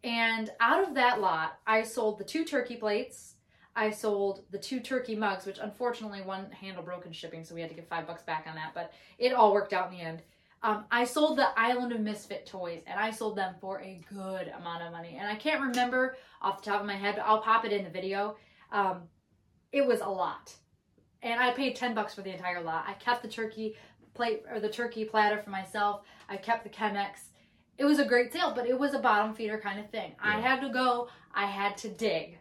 And 0.03 0.51
out 0.61 0.87
of 0.87 0.95
that 0.95 1.21
lot, 1.21 1.59
I 1.67 1.83
sold 1.83 2.19
the 2.19 2.25
two 2.25 2.45
turkey 2.45 2.77
plates. 2.77 3.35
I 3.77 3.91
sold 3.91 4.45
the 4.51 4.59
two 4.59 4.81
turkey 4.81 5.15
mugs, 5.15 5.47
which 5.47 5.59
unfortunately 5.59 6.23
one 6.23 6.51
handle 6.51 6.83
broke 6.83 7.07
in 7.07 7.13
shipping, 7.13 7.45
so 7.45 7.55
we 7.55 7.61
had 7.61 7.71
to 7.71 7.77
give 7.77 7.87
five 7.87 8.09
bucks 8.09 8.23
back 8.23 8.47
on 8.49 8.57
that, 8.57 8.73
but 8.75 8.93
it 9.19 9.33
all 9.33 9.53
worked 9.53 9.73
out 9.73 9.93
in 9.93 9.97
the 9.97 10.05
end. 10.05 10.23
Um, 10.65 10.87
I 10.91 11.05
sold 11.05 11.39
the 11.39 11.57
Island 11.57 11.93
of 11.93 12.01
Misfit 12.01 12.45
toys, 12.45 12.83
and 12.89 12.99
I 12.99 13.13
sold 13.13 13.37
them 13.37 13.55
for 13.61 13.81
a 13.81 14.01
good 14.13 14.49
amount 14.59 14.83
of 14.83 14.91
money. 14.91 15.17
And 15.21 15.29
I 15.29 15.37
can't 15.37 15.61
remember 15.61 16.17
off 16.43 16.61
the 16.61 16.71
top 16.71 16.81
of 16.81 16.87
my 16.87 16.97
head, 16.97 17.15
but 17.15 17.25
I'll 17.25 17.41
pop 17.41 17.65
it 17.65 17.73
in 17.73 17.85
the 17.85 17.91
video. 17.91 18.37
Um, 18.73 19.03
it 19.71 19.87
was 19.87 20.01
a 20.01 20.09
lot, 20.09 20.53
and 21.23 21.39
I 21.39 21.53
paid 21.53 21.77
ten 21.77 21.95
bucks 21.95 22.15
for 22.15 22.23
the 22.23 22.33
entire 22.33 22.61
lot. 22.61 22.85
I 22.89 22.95
kept 22.95 23.23
the 23.23 23.29
turkey 23.29 23.77
plate 24.15 24.43
or 24.51 24.59
the 24.59 24.69
turkey 24.69 25.05
platter 25.05 25.41
for 25.41 25.51
myself. 25.51 26.03
I 26.29 26.37
kept 26.37 26.65
the 26.65 26.71
Chemex. 26.71 27.28
It 27.79 27.85
was 27.85 27.99
a 28.01 28.05
great 28.05 28.33
sale, 28.33 28.53
but 28.55 28.67
it 28.67 28.79
was 28.79 28.93
a 28.93 28.99
bottom 28.99 29.35
feeder 29.35 29.59
kind 29.59 29.79
of 29.79 29.89
thing. 29.91 30.13
I 30.21 30.41
had 30.41 30.61
to 30.63 30.69
go. 30.69 31.09
I 31.33 31.47
had 31.47 31.77
to 31.79 31.89
dig, 31.89 32.39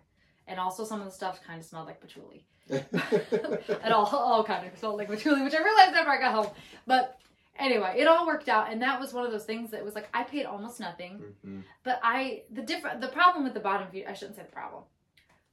and 0.48 0.60
also 0.60 0.84
some 0.84 1.00
of 1.00 1.06
the 1.06 1.12
stuff 1.12 1.40
kind 1.46 1.60
of 1.60 1.66
smelled 1.66 1.86
like 1.88 2.02
patchouli 2.02 2.46
it 2.70 3.92
all 3.92 4.06
all 4.08 4.44
kind 4.44 4.66
of 4.68 4.78
smelled 4.78 4.98
like 4.98 5.08
patchouli, 5.10 5.44
which 5.44 5.54
I 5.54 5.64
realized 5.64 5.96
after 5.96 6.10
I 6.10 6.20
got 6.20 6.34
home. 6.34 6.54
But 6.88 7.20
anyway, 7.60 7.96
it 7.98 8.08
all 8.08 8.26
worked 8.26 8.50
out, 8.50 8.72
and 8.72 8.82
that 8.82 9.00
was 9.00 9.14
one 9.14 9.26
of 9.26 9.32
those 9.32 9.46
things 9.46 9.72
that 9.72 9.86
was 9.86 9.94
like 9.96 10.10
I 10.14 10.24
paid 10.24 10.46
almost 10.46 10.80
nothing, 10.80 11.22
Mhm. 11.46 11.64
but 11.84 12.00
I 12.04 12.44
the 12.50 12.64
different 12.64 13.00
the 13.02 13.08
problem 13.10 13.44
with 13.44 13.54
the 13.54 13.60
bottom 13.60 13.90
feeder 13.92 14.10
I 14.10 14.14
shouldn't 14.14 14.38
say 14.38 14.44
the 14.44 14.52
problem. 14.52 14.84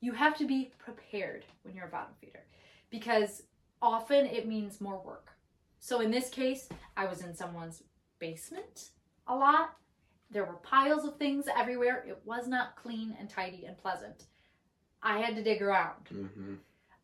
You 0.00 0.12
have 0.12 0.36
to 0.38 0.46
be 0.46 0.72
prepared 0.78 1.44
when 1.62 1.74
you're 1.74 1.86
a 1.86 1.90
bottom 1.90 2.14
feeder, 2.20 2.44
because 2.90 3.42
often 3.82 4.24
it 4.26 4.46
means 4.48 4.80
more 4.80 4.98
work. 4.98 5.30
So 5.78 6.00
in 6.00 6.10
this 6.10 6.30
case, 6.30 6.68
I 6.96 7.04
was 7.04 7.22
in 7.22 7.34
someone's 7.34 7.82
basement 8.18 8.90
a 9.26 9.34
lot. 9.34 9.76
There 10.30 10.44
were 10.44 10.54
piles 10.54 11.04
of 11.04 11.16
things 11.16 11.46
everywhere. 11.56 12.04
It 12.06 12.18
was 12.24 12.48
not 12.48 12.76
clean 12.76 13.16
and 13.18 13.28
tidy 13.30 13.64
and 13.66 13.76
pleasant. 13.78 14.24
I 15.02 15.18
had 15.18 15.36
to 15.36 15.42
dig 15.42 15.62
around. 15.62 16.04
Mhm. 16.10 16.58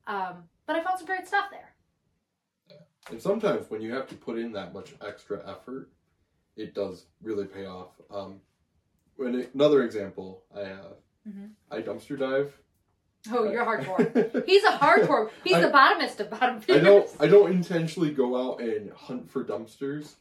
Um, 0.06 0.48
but 0.66 0.76
I 0.76 0.82
found 0.82 0.98
some 0.98 1.06
great 1.06 1.26
stuff 1.28 1.46
there. 1.50 1.74
And 3.10 3.20
sometimes 3.20 3.70
when 3.70 3.80
you 3.80 3.92
have 3.94 4.08
to 4.08 4.14
put 4.14 4.38
in 4.38 4.52
that 4.52 4.72
much 4.72 4.94
extra 5.04 5.42
effort, 5.48 5.90
it 6.56 6.74
does 6.74 7.06
really 7.22 7.46
pay 7.46 7.66
off. 7.66 7.90
Um, 8.10 8.40
when 9.16 9.48
another 9.54 9.82
example 9.84 10.44
I 10.54 10.60
have, 10.64 10.96
Mhm. 11.28 11.50
I 11.70 11.82
dumpster 11.82 12.18
dive. 12.18 12.56
Oh, 13.30 13.44
you're 13.44 13.64
hardcore. 13.64 14.44
He's 14.46 14.64
a 14.64 14.68
hardcore. 14.78 15.30
He's 15.44 15.54
I- 15.54 15.60
the 15.60 15.68
bottomest 15.70 16.20
of 16.20 16.30
bottom 16.30 16.62
I 16.68 16.78
don't 16.78 17.08
I 17.20 17.26
don't 17.26 17.52
intentionally 17.52 18.12
go 18.12 18.50
out 18.50 18.60
and 18.60 18.90
hunt 18.92 19.30
for 19.30 19.44
dumpsters, 19.44 20.14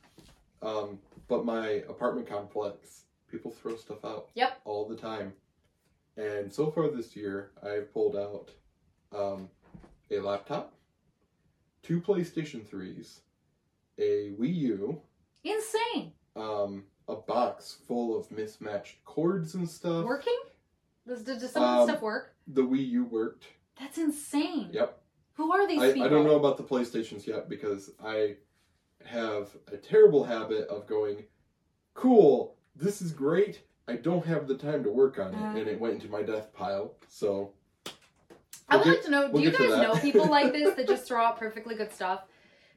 um, 0.62 1.00
but 1.29 1.45
my 1.45 1.67
apartment 1.88 2.27
complex 2.27 3.03
people 3.31 3.51
throw 3.51 3.75
stuff 3.77 4.03
out. 4.03 4.29
Yep. 4.36 4.59
All 4.65 4.86
the 4.88 4.95
time, 4.95 5.31
and 6.17 6.51
so 6.51 6.69
far 6.69 6.89
this 6.89 7.15
year 7.15 7.51
I've 7.63 7.93
pulled 7.93 8.17
out 8.17 8.51
um, 9.15 9.48
a 10.12 10.19
laptop, 10.19 10.74
two 11.83 12.01
PlayStation 12.01 12.67
threes, 12.67 13.21
a 13.98 14.31
Wii 14.39 14.55
U, 14.55 15.01
Insane. 15.43 16.12
um, 16.36 16.83
a 17.07 17.15
box 17.15 17.77
full 17.88 18.17
of 18.19 18.29
mismatched 18.31 19.03
cords 19.05 19.55
and 19.55 19.69
stuff. 19.69 20.05
Working? 20.05 20.38
Does, 21.07 21.24
does 21.24 21.51
some 21.51 21.63
of 21.63 21.69
Um, 21.69 21.88
the 21.88 21.93
stuff 21.93 22.01
work? 22.03 22.36
The 22.48 22.62
Wii 22.62 22.88
U 22.89 23.05
worked. 23.05 23.45
That's 23.79 23.98
insane. 23.98 24.69
Yep. 24.74 25.01
Who 25.33 25.51
are 25.53 25.67
these 25.67 25.81
I, 25.81 25.93
people? 25.93 26.03
I 26.03 26.09
don't 26.09 26.25
know 26.25 26.36
about 26.36 26.57
the 26.57 26.63
PlayStations 26.63 27.25
yet 27.25 27.48
because 27.50 27.91
I 28.03 28.36
have 29.10 29.50
a 29.72 29.78
terrible 29.78 30.24
habit 30.24 30.68
of 30.68 30.88
going, 30.88 31.24
cool, 31.94 32.56
this 32.75 33.01
is 33.01 33.12
great. 33.12 33.62
I 33.88 33.96
don't 33.96 34.25
have 34.25 34.48
the 34.48 34.56
time 34.56 34.84
to 34.84 34.89
work 34.92 35.18
on 35.20 35.34
it, 35.34 35.38
Uh. 35.38 35.58
and 35.58 35.68
it 35.68 35.80
went 35.80 35.96
into 35.96 36.08
my 36.10 36.22
death 36.22 36.54
pile. 36.54 36.94
So 37.08 37.51
I 38.70 38.78
would 38.78 38.86
We'll 38.86 38.96
like 38.96 39.04
to 39.06 39.12
know. 39.12 39.28
Do 39.28 39.34
we'll 39.34 39.44
you 39.44 39.51
guys 39.51 39.70
know 39.82 39.96
people 39.96 40.28
like 40.30 40.54
this 40.54 40.75
that 40.75 40.88
just 40.88 41.08
throw 41.08 41.24
out 41.24 41.39
perfectly 41.39 41.75
good 41.75 41.92
stuff? 41.92 42.22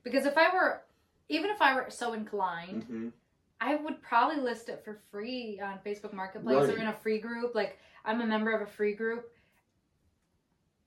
Because 0.05 0.25
if 0.25 0.39
I 0.39 0.53
were, 0.53 0.83
even 1.29 1.51
if 1.51 1.61
I 1.61 1.75
were 1.75 1.87
so 1.91 2.15
inclined, 2.15 2.89
mhm. 2.89 3.12
I 3.61 3.77
would 3.77 4.01
probably 4.03 4.41
list 4.43 4.69
it 4.71 4.83
for 4.85 4.99
free 5.11 5.61
on 5.62 5.79
Facebook 5.85 6.12
Marketplace 6.15 6.69
or 6.69 6.79
in 6.79 6.89
a 6.89 6.93
free 6.95 7.19
group. 7.19 7.55
Like 7.55 7.79
I'm 8.05 8.21
a 8.23 8.27
member 8.27 8.53
of 8.53 8.62
a 8.62 8.67
free 8.67 8.95
group. 8.95 9.31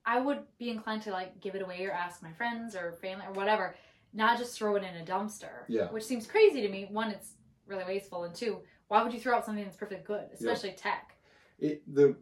I 0.04 0.20
would 0.20 0.40
be 0.58 0.70
inclined 0.70 1.02
to 1.02 1.10
like 1.12 1.40
give 1.40 1.54
it 1.54 1.62
away 1.62 1.84
or 1.86 1.92
ask 1.92 2.22
my 2.22 2.32
friends 2.32 2.74
or 2.76 2.92
family 3.00 3.26
or 3.26 3.32
whatever, 3.32 3.74
not 4.16 4.38
just 4.38 4.58
throw 4.58 4.74
it 4.76 4.82
in 4.82 5.00
a 5.00 5.04
dumpster. 5.04 5.64
Yeah. 5.68 5.86
Which 5.86 6.04
seems 6.04 6.26
crazy 6.26 6.62
to 6.62 6.68
me. 6.68 6.88
One, 6.90 7.10
it's 7.10 7.34
really 7.66 7.84
wasteful, 7.84 8.24
and 8.24 8.34
two, 8.34 8.58
why 8.88 9.02
would 9.02 9.12
you 9.12 9.20
throw 9.20 9.36
out 9.36 9.44
something 9.44 9.64
that's 9.64 9.76
perfectly 9.76 10.04
good, 10.04 10.28
especially 10.32 10.72
tech? 10.72 11.12
it 11.58 11.82
the 11.94 12.16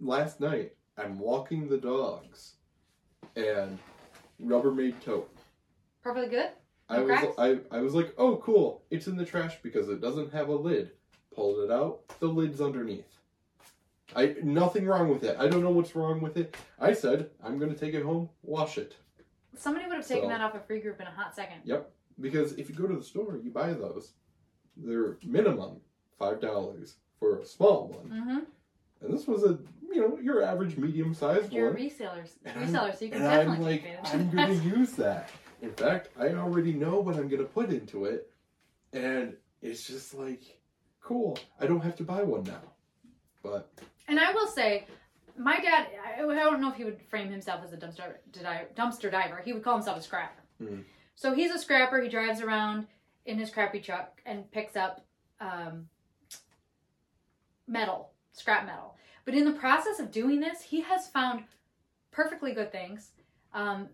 last 0.00 0.40
night 0.40 0.72
I'm 0.98 1.18
walking 1.18 1.68
the 1.68 1.78
dogs, 1.78 2.54
and 3.34 3.78
Rubbermaid 4.42 5.00
tote. 5.04 5.30
Perfectly 6.02 6.30
good. 6.30 6.50
I 6.88 6.98
No 6.98 7.04
was? 7.04 7.34
I, 7.38 7.76
I 7.76 7.80
was 7.80 7.94
like, 7.94 8.14
oh 8.16 8.36
cool, 8.36 8.84
it's 8.90 9.06
in 9.06 9.16
the 9.16 9.24
trash 9.24 9.56
because 9.62 9.88
it 9.88 10.00
doesn't 10.00 10.32
have 10.32 10.48
a 10.48 10.54
lid. 10.54 10.92
Pulled 11.34 11.58
it 11.58 11.72
out, 11.72 12.08
the 12.20 12.26
lid's 12.26 12.60
underneath. 12.60 13.12
I 14.14 14.36
nothing 14.42 14.86
wrong 14.86 15.08
with 15.08 15.24
it. 15.24 15.36
I 15.38 15.48
don't 15.48 15.62
know 15.62 15.70
what's 15.70 15.96
wrong 15.96 16.20
with 16.20 16.36
it. 16.36 16.56
I 16.78 16.92
said 16.92 17.30
I'm 17.42 17.58
gonna 17.58 17.74
take 17.74 17.94
it 17.94 18.04
home, 18.04 18.30
wash 18.42 18.78
it. 18.78 18.96
Somebody 19.56 19.86
would 19.86 19.96
have 19.96 20.06
taken 20.06 20.24
So- 20.24 20.28
that 20.28 20.40
off 20.40 20.54
a 20.54 20.60
free 20.60 20.80
group 20.80 21.00
in 21.00 21.06
a 21.06 21.10
hot 21.10 21.34
second. 21.34 21.60
Yep. 21.64 21.90
Because 22.20 22.52
if 22.54 22.68
you 22.68 22.74
go 22.74 22.86
to 22.86 22.96
the 22.96 23.02
store, 23.02 23.38
you 23.42 23.50
buy 23.50 23.72
those. 23.72 24.12
They're 24.76 25.16
minimum 25.24 25.80
five 26.18 26.40
dollars 26.40 26.96
for 27.18 27.38
a 27.40 27.44
small 27.46 27.88
one, 27.88 28.10
Mm-hmm. 28.10 28.38
and 29.04 29.14
this 29.14 29.26
was 29.26 29.42
a 29.44 29.58
you 29.90 30.00
know 30.00 30.18
your 30.18 30.42
average 30.42 30.76
medium 30.76 31.14
sized 31.14 31.52
You're 31.52 31.68
a 31.68 31.72
one. 31.72 31.80
reseller, 31.80 32.28
And 32.44 32.58
I'm- 32.58 32.68
reseller, 32.72 32.94
so 32.98 33.04
you 33.04 33.10
can 33.10 33.22
and 33.22 33.28
I'm 33.30 33.46
definitely 33.46 33.72
like, 33.72 33.82
take 33.82 33.94
advantage. 33.94 34.14
I'm 34.14 34.30
gonna 34.64 34.76
use 34.78 34.92
that. 34.92 35.30
In 35.62 35.72
fact, 35.72 36.08
I 36.18 36.28
already 36.34 36.72
know 36.74 37.00
what 37.00 37.16
I'm 37.16 37.28
gonna 37.28 37.44
put 37.44 37.70
into 37.70 38.04
it, 38.04 38.30
and 38.92 39.34
it's 39.62 39.86
just 39.86 40.12
like, 40.14 40.42
cool. 41.00 41.38
I 41.60 41.66
don't 41.66 41.80
have 41.82 41.96
to 41.96 42.02
buy 42.04 42.22
one 42.22 42.44
now. 42.44 42.60
But 43.42 43.70
And 44.08 44.18
I 44.20 44.32
will 44.32 44.48
say, 44.48 44.86
my 45.38 45.58
dad, 45.60 45.88
I, 46.18 46.22
I 46.22 46.34
don't 46.34 46.60
know 46.60 46.70
if 46.70 46.76
he 46.76 46.84
would 46.84 47.00
frame 47.08 47.30
himself 47.30 47.62
as 47.64 47.72
a 47.72 47.76
dumpster 47.76 48.14
dumpster 48.76 49.10
diver. 49.10 49.42
He 49.44 49.52
would 49.52 49.62
call 49.62 49.74
himself 49.74 49.98
a 49.98 50.02
scrapper. 50.02 50.42
Hmm. 50.58 50.80
So 51.14 51.34
he's 51.34 51.50
a 51.50 51.58
scrapper. 51.58 52.00
He 52.00 52.08
drives 52.08 52.40
around 52.40 52.86
in 53.24 53.38
his 53.38 53.50
crappy 53.50 53.80
truck 53.80 54.20
and 54.24 54.50
picks 54.50 54.76
up 54.76 55.04
um, 55.40 55.88
metal, 57.66 58.12
scrap 58.32 58.66
metal. 58.66 58.96
But 59.24 59.34
in 59.34 59.44
the 59.44 59.52
process 59.52 59.98
of 59.98 60.10
doing 60.12 60.40
this, 60.40 60.62
he 60.62 60.80
has 60.82 61.08
found 61.08 61.44
perfectly 62.12 62.52
good 62.52 62.70
things. 62.70 63.10
Um, 63.52 63.88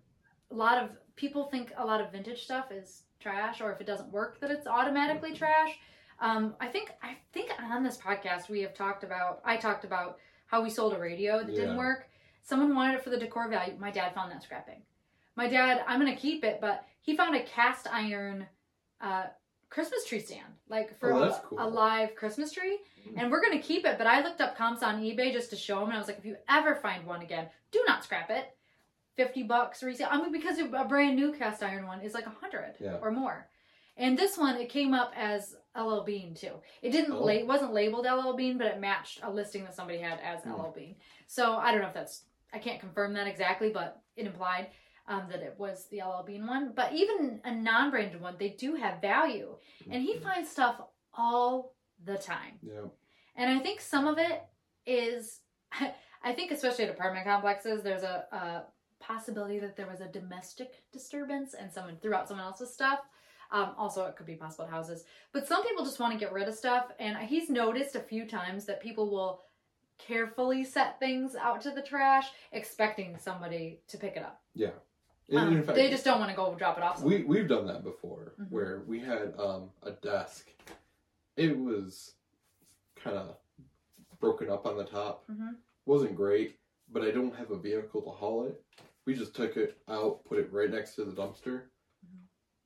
a 0.50 0.54
lot 0.54 0.82
of 0.82 0.90
people 1.16 1.44
think 1.44 1.72
a 1.76 1.84
lot 1.84 2.00
of 2.00 2.12
vintage 2.12 2.44
stuff 2.44 2.70
is 2.70 3.02
trash, 3.20 3.60
or 3.60 3.72
if 3.72 3.80
it 3.80 3.86
doesn't 3.86 4.12
work, 4.12 4.40
that 4.40 4.50
it's 4.50 4.66
automatically 4.66 5.32
trash. 5.32 5.78
Um, 6.20 6.54
I 6.60 6.68
think 6.68 6.92
I 7.02 7.16
think 7.32 7.50
on 7.60 7.82
this 7.82 7.96
podcast 7.96 8.48
we 8.48 8.60
have 8.60 8.74
talked 8.74 9.02
about. 9.02 9.40
I 9.44 9.56
talked 9.56 9.84
about 9.84 10.18
how 10.52 10.62
we 10.62 10.68
sold 10.70 10.92
a 10.92 10.98
radio 10.98 11.38
that 11.38 11.54
didn't 11.54 11.78
work. 11.78 12.08
Someone 12.42 12.74
wanted 12.74 12.96
it 12.96 13.02
for 13.04 13.08
the 13.10 13.16
decor 13.16 13.48
value. 13.48 13.74
My 13.80 13.90
dad 13.90 14.14
found 14.14 14.30
that 14.30 14.42
scrapping. 14.42 14.82
My 15.34 15.48
dad, 15.48 15.82
I'm 15.88 15.98
gonna 15.98 16.14
keep 16.14 16.44
it, 16.44 16.60
but 16.60 16.84
he 17.00 17.16
found 17.16 17.34
a 17.34 17.42
cast 17.42 17.88
iron 17.90 18.46
uh, 19.00 19.24
Christmas 19.70 20.04
tree 20.04 20.20
stand, 20.20 20.52
like 20.68 20.96
for 21.00 21.14
Oh, 21.14 21.22
a, 21.22 21.42
cool. 21.46 21.58
a 21.58 21.66
live 21.66 22.14
Christmas 22.14 22.52
tree, 22.52 22.78
Mm. 23.08 23.14
and 23.16 23.30
we're 23.32 23.40
gonna 23.40 23.58
keep 23.62 23.86
it. 23.86 23.96
But 23.96 24.06
I 24.06 24.20
looked 24.22 24.42
up 24.42 24.56
comps 24.56 24.82
on 24.82 25.00
eBay 25.02 25.32
just 25.32 25.48
to 25.50 25.56
show 25.56 25.78
him, 25.78 25.88
and 25.88 25.94
I 25.94 25.98
was 25.98 26.06
like, 26.06 26.18
if 26.18 26.26
you 26.26 26.36
ever 26.50 26.74
find 26.76 27.04
one 27.06 27.22
again, 27.22 27.48
do 27.72 27.82
not 27.88 28.04
scrap 28.04 28.30
it. 28.30 28.54
Fifty 29.16 29.42
bucks 29.42 29.82
resale. 29.82 30.08
I 30.10 30.18
mean, 30.20 30.30
because 30.32 30.58
a 30.58 30.84
brand 30.84 31.16
new 31.16 31.32
cast 31.32 31.62
iron 31.62 31.86
one 31.86 32.02
is 32.02 32.12
like 32.12 32.26
a 32.26 32.30
hundred 32.30 32.74
Yeah. 32.78 32.98
or 33.00 33.10
more. 33.10 33.48
And 33.96 34.18
this 34.18 34.36
one, 34.38 34.56
it 34.56 34.68
came 34.68 34.92
up 34.94 35.12
as 35.16 35.56
LL 35.76 36.02
Bean 36.02 36.34
too. 36.34 36.52
It 36.82 36.90
didn't, 36.90 37.12
Oh. 37.12 37.20
la- 37.24 37.32
it 37.32 37.46
wasn't 37.46 37.72
labeled 37.72 38.06
LL 38.06 38.34
Bean, 38.34 38.58
but 38.58 38.66
it 38.66 38.78
matched 38.80 39.20
a 39.22 39.30
listing 39.30 39.64
that 39.64 39.74
somebody 39.74 39.98
had 39.98 40.18
as 40.20 40.42
Hmm. 40.42 40.52
LL 40.54 40.70
Bean. 40.72 40.96
So 41.26 41.56
I 41.56 41.72
don't 41.72 41.80
know 41.80 41.88
if 41.88 41.94
that's, 41.94 42.24
I 42.52 42.58
can't 42.58 42.80
confirm 42.80 43.14
that 43.14 43.26
exactly, 43.26 43.70
but 43.70 44.00
it 44.16 44.26
implied 44.26 44.70
um, 45.08 45.26
that 45.28 45.42
it 45.42 45.54
was 45.58 45.86
the 45.88 46.00
LL 46.00 46.22
Bean 46.22 46.46
one. 46.46 46.72
But 46.72 46.92
even 46.92 47.40
a 47.44 47.52
non-branded 47.52 48.20
one, 48.20 48.36
they 48.38 48.50
do 48.50 48.76
have 48.76 49.00
value, 49.00 49.58
and 49.90 50.00
he 50.02 50.14
Mhm. 50.14 50.22
finds 50.22 50.48
stuff 50.50 50.80
all 51.12 51.74
the 52.04 52.16
time. 52.16 52.58
yeah, 52.62 52.86
And 53.34 53.50
I 53.50 53.60
think 53.62 53.80
some 53.80 54.06
of 54.06 54.18
it 54.18 54.44
is, 54.86 55.40
I 56.22 56.32
think 56.34 56.52
especially 56.52 56.84
at 56.84 56.90
apartment 56.90 57.26
complexes, 57.26 57.82
there's 57.82 58.04
a, 58.04 58.26
a 58.30 58.66
possibility 59.02 59.58
that 59.58 59.74
there 59.76 59.88
was 59.88 60.00
a 60.00 60.06
domestic 60.06 60.84
disturbance 60.92 61.54
and 61.54 61.72
someone 61.72 61.96
threw 61.98 62.14
out 62.14 62.28
someone 62.28 62.46
else's 62.46 62.72
stuff. 62.72 63.00
Um, 63.52 63.74
also, 63.76 64.04
it 64.06 64.16
could 64.16 64.26
be 64.26 64.34
possible 64.34 64.66
houses. 64.66 65.04
But 65.32 65.46
some 65.46 65.62
people 65.62 65.84
just 65.84 66.00
want 66.00 66.12
to 66.14 66.18
get 66.18 66.32
rid 66.32 66.48
of 66.48 66.54
stuff, 66.54 66.86
and 66.98 67.16
he's 67.18 67.50
noticed 67.50 67.94
a 67.94 68.00
few 68.00 68.26
times 68.26 68.64
that 68.64 68.80
people 68.82 69.10
will 69.10 69.42
carefully 69.98 70.64
set 70.64 70.98
things 70.98 71.36
out 71.36 71.60
to 71.60 71.70
the 71.70 71.82
trash, 71.82 72.26
expecting 72.52 73.16
somebody 73.18 73.80
to 73.88 73.98
pick 73.98 74.16
it 74.16 74.22
up. 74.22 74.40
Yeah. 74.54 74.70
Um, 75.36 75.56
in 75.56 75.62
fact, 75.62 75.76
they 75.76 75.88
just 75.90 76.04
don't 76.04 76.18
want 76.18 76.30
to 76.30 76.36
go 76.36 76.54
drop 76.56 76.78
it 76.78 76.82
off. 76.82 76.98
somewhere. 76.98 77.18
we 77.18 77.24
we've 77.24 77.48
done 77.48 77.66
that 77.66 77.84
before, 77.84 78.32
Mhm. 78.40 78.50
where 78.50 78.80
we 78.86 78.98
had 78.98 79.34
um, 79.38 79.70
a 79.82 79.92
desk. 79.92 80.50
It 81.36 81.56
was 81.58 82.14
kind 82.96 83.16
of 83.16 83.36
broken 84.18 84.50
up 84.50 84.66
on 84.66 84.76
the 84.76 84.84
top. 84.84 85.26
Mhm. 85.28 85.56
wasn't 85.84 86.14
great, 86.16 86.58
but 86.90 87.02
I 87.02 87.10
don't 87.10 87.34
have 87.36 87.50
a 87.50 87.58
vehicle 87.58 88.02
to 88.02 88.10
haul 88.10 88.46
it. 88.46 88.62
We 89.04 89.14
just 89.14 89.34
took 89.34 89.56
it 89.56 89.78
out, 89.88 90.24
put 90.24 90.38
it 90.38 90.52
right 90.52 90.70
next 90.70 90.94
to 90.96 91.04
the 91.04 91.12
dumpster. 91.12 91.64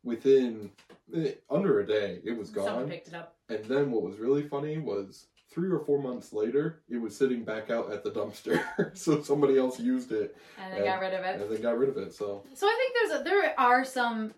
Within 0.07 0.71
eh, 1.15 1.33
under 1.51 1.81
a 1.81 1.87
day, 1.87 2.21
it 2.25 2.39
was 2.39 2.49
Someone 2.51 2.75
gone. 2.75 2.89
picked 2.89 3.09
it 3.09 3.15
up. 3.15 3.35
And 3.49 3.65
then 3.65 3.91
what 3.91 4.03
was 4.05 4.19
really 4.19 4.43
funny 4.49 4.79
was 4.79 5.27
three 5.51 5.69
or 5.69 5.81
four 5.81 6.01
months 6.01 6.33
later, 6.33 6.83
it 6.89 6.99
was 6.99 7.17
sitting 7.17 7.43
back 7.43 7.71
out 7.71 7.93
at 7.93 8.05
the 8.05 8.11
dumpster. 8.13 8.63
so 8.97 9.21
somebody 9.23 9.59
else 9.59 9.81
used 9.81 10.13
it 10.13 10.37
And 10.63 10.73
they 10.73 10.85
got 10.85 11.01
rid 11.01 11.13
of 11.13 11.25
it. 11.25 11.41
and 11.41 11.51
they 11.51 11.61
got 11.61 11.77
rid 11.77 11.89
of 11.89 11.97
it. 11.99 12.15
So 12.15 12.45
So 12.55 12.67
I 12.69 12.77
think 12.79 12.95
there's 13.11 13.21
a, 13.21 13.25
there 13.25 13.55
are 13.59 13.85
some, 13.85 14.33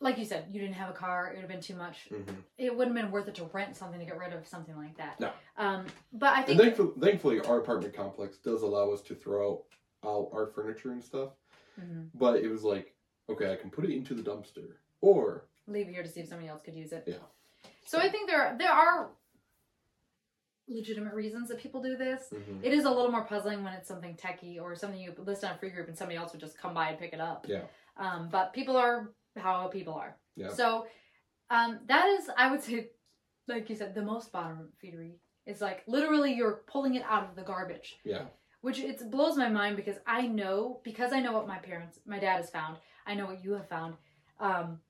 like 0.00 0.16
you 0.16 0.24
said, 0.24 0.46
you 0.50 0.58
didn't 0.60 0.76
have 0.76 0.88
a 0.88 0.94
car. 0.94 1.26
It 1.28 1.34
would 1.34 1.40
have 1.42 1.50
been 1.50 1.60
too 1.60 1.74
much. 1.74 2.08
mhm. 2.10 2.24
It 2.56 2.74
wouldn't 2.74 2.96
have 2.96 3.04
been 3.04 3.12
worth 3.12 3.28
it 3.28 3.34
to 3.36 3.44
rent 3.52 3.76
something 3.76 4.00
to 4.00 4.06
get 4.06 4.16
rid 4.18 4.32
of 4.32 4.46
something 4.46 4.76
like 4.76 4.96
that. 4.96 5.20
No. 5.20 5.32
Um, 5.58 5.84
but 6.14 6.32
I 6.32 6.38
and 6.38 6.46
think 6.46 6.60
thankfully, 6.60 6.92
thankfully, 6.98 7.40
our 7.40 7.58
apartment 7.58 7.94
complex 7.94 8.38
does 8.38 8.62
allow 8.62 8.90
us 8.90 9.02
to 9.02 9.14
throw 9.14 9.52
out, 9.52 9.62
out 10.08 10.30
our 10.32 10.46
furniture 10.46 10.92
and 10.92 11.04
stuff. 11.04 11.30
Mhm. 11.78 12.08
But 12.14 12.40
it 12.40 12.48
was 12.48 12.62
like, 12.62 12.94
okay, 13.28 13.52
I 13.52 13.56
can 13.56 13.70
put 13.70 13.84
it 13.84 13.90
into 13.90 14.14
the 14.14 14.22
dumpster, 14.22 14.74
or 15.00 15.46
leave 15.66 15.88
it 15.88 15.92
here 15.92 16.02
to 16.02 16.08
see 16.08 16.20
if 16.20 16.28
somebody 16.28 16.48
else 16.48 16.62
could 16.64 16.74
use 16.74 16.92
it. 16.92 17.04
Yeah. 17.06 17.14
So 17.86 17.98
I 17.98 18.08
think 18.08 18.28
there 18.28 18.56
there 18.58 18.72
are 18.72 19.10
legitimate 20.68 21.14
reasons 21.14 21.48
that 21.48 21.58
people 21.58 21.82
do 21.82 21.96
this. 21.96 22.32
Mhm. 22.32 22.64
It 22.64 22.72
is 22.72 22.84
a 22.84 22.90
little 22.90 23.10
more 23.10 23.24
puzzling 23.24 23.64
when 23.64 23.72
it's 23.72 23.88
something 23.88 24.16
techie 24.16 24.60
or 24.60 24.76
something 24.76 25.00
you 25.00 25.12
list 25.18 25.44
on 25.44 25.52
a 25.52 25.58
free 25.58 25.70
group 25.70 25.88
and 25.88 25.98
somebody 25.98 26.16
else 26.16 26.32
would 26.32 26.40
just 26.40 26.56
come 26.58 26.74
by 26.74 26.90
and 26.90 26.98
pick 26.98 27.12
it 27.12 27.20
up. 27.20 27.46
Yeah. 27.48 27.64
Um, 27.96 28.28
but 28.30 28.52
people 28.52 28.76
are 28.76 29.12
how 29.36 29.66
people 29.68 29.94
are. 29.94 30.16
Yeah. 30.36 30.50
So 30.50 30.86
um, 31.50 31.80
that 31.86 32.06
is, 32.10 32.30
I 32.36 32.50
would 32.50 32.62
say, 32.62 32.90
like 33.48 33.68
you 33.68 33.74
said, 33.74 33.94
the 33.94 34.02
most 34.02 34.30
bottom 34.30 34.72
feedery. 34.82 35.18
It's 35.46 35.60
like 35.60 35.82
literally 35.88 36.32
you're 36.34 36.62
pulling 36.68 36.94
it 36.94 37.02
out 37.08 37.28
of 37.28 37.34
the 37.34 37.42
garbage 37.42 37.98
yeah, 38.04 38.26
which 38.60 38.78
it 38.78 39.10
blows 39.10 39.36
my 39.36 39.48
mind 39.48 39.74
because 39.74 39.96
I 40.06 40.28
know 40.28 40.80
because 40.84 41.12
I 41.12 41.20
know 41.20 41.32
what 41.32 41.48
my 41.48 41.58
parents, 41.58 41.98
my 42.06 42.20
dad 42.20 42.36
has 42.36 42.50
found. 42.50 42.76
I 43.06 43.14
know 43.14 43.26
what 43.26 43.42
you 43.42 43.52
have 43.54 43.68
found. 43.68 43.96
Um, 44.38 44.80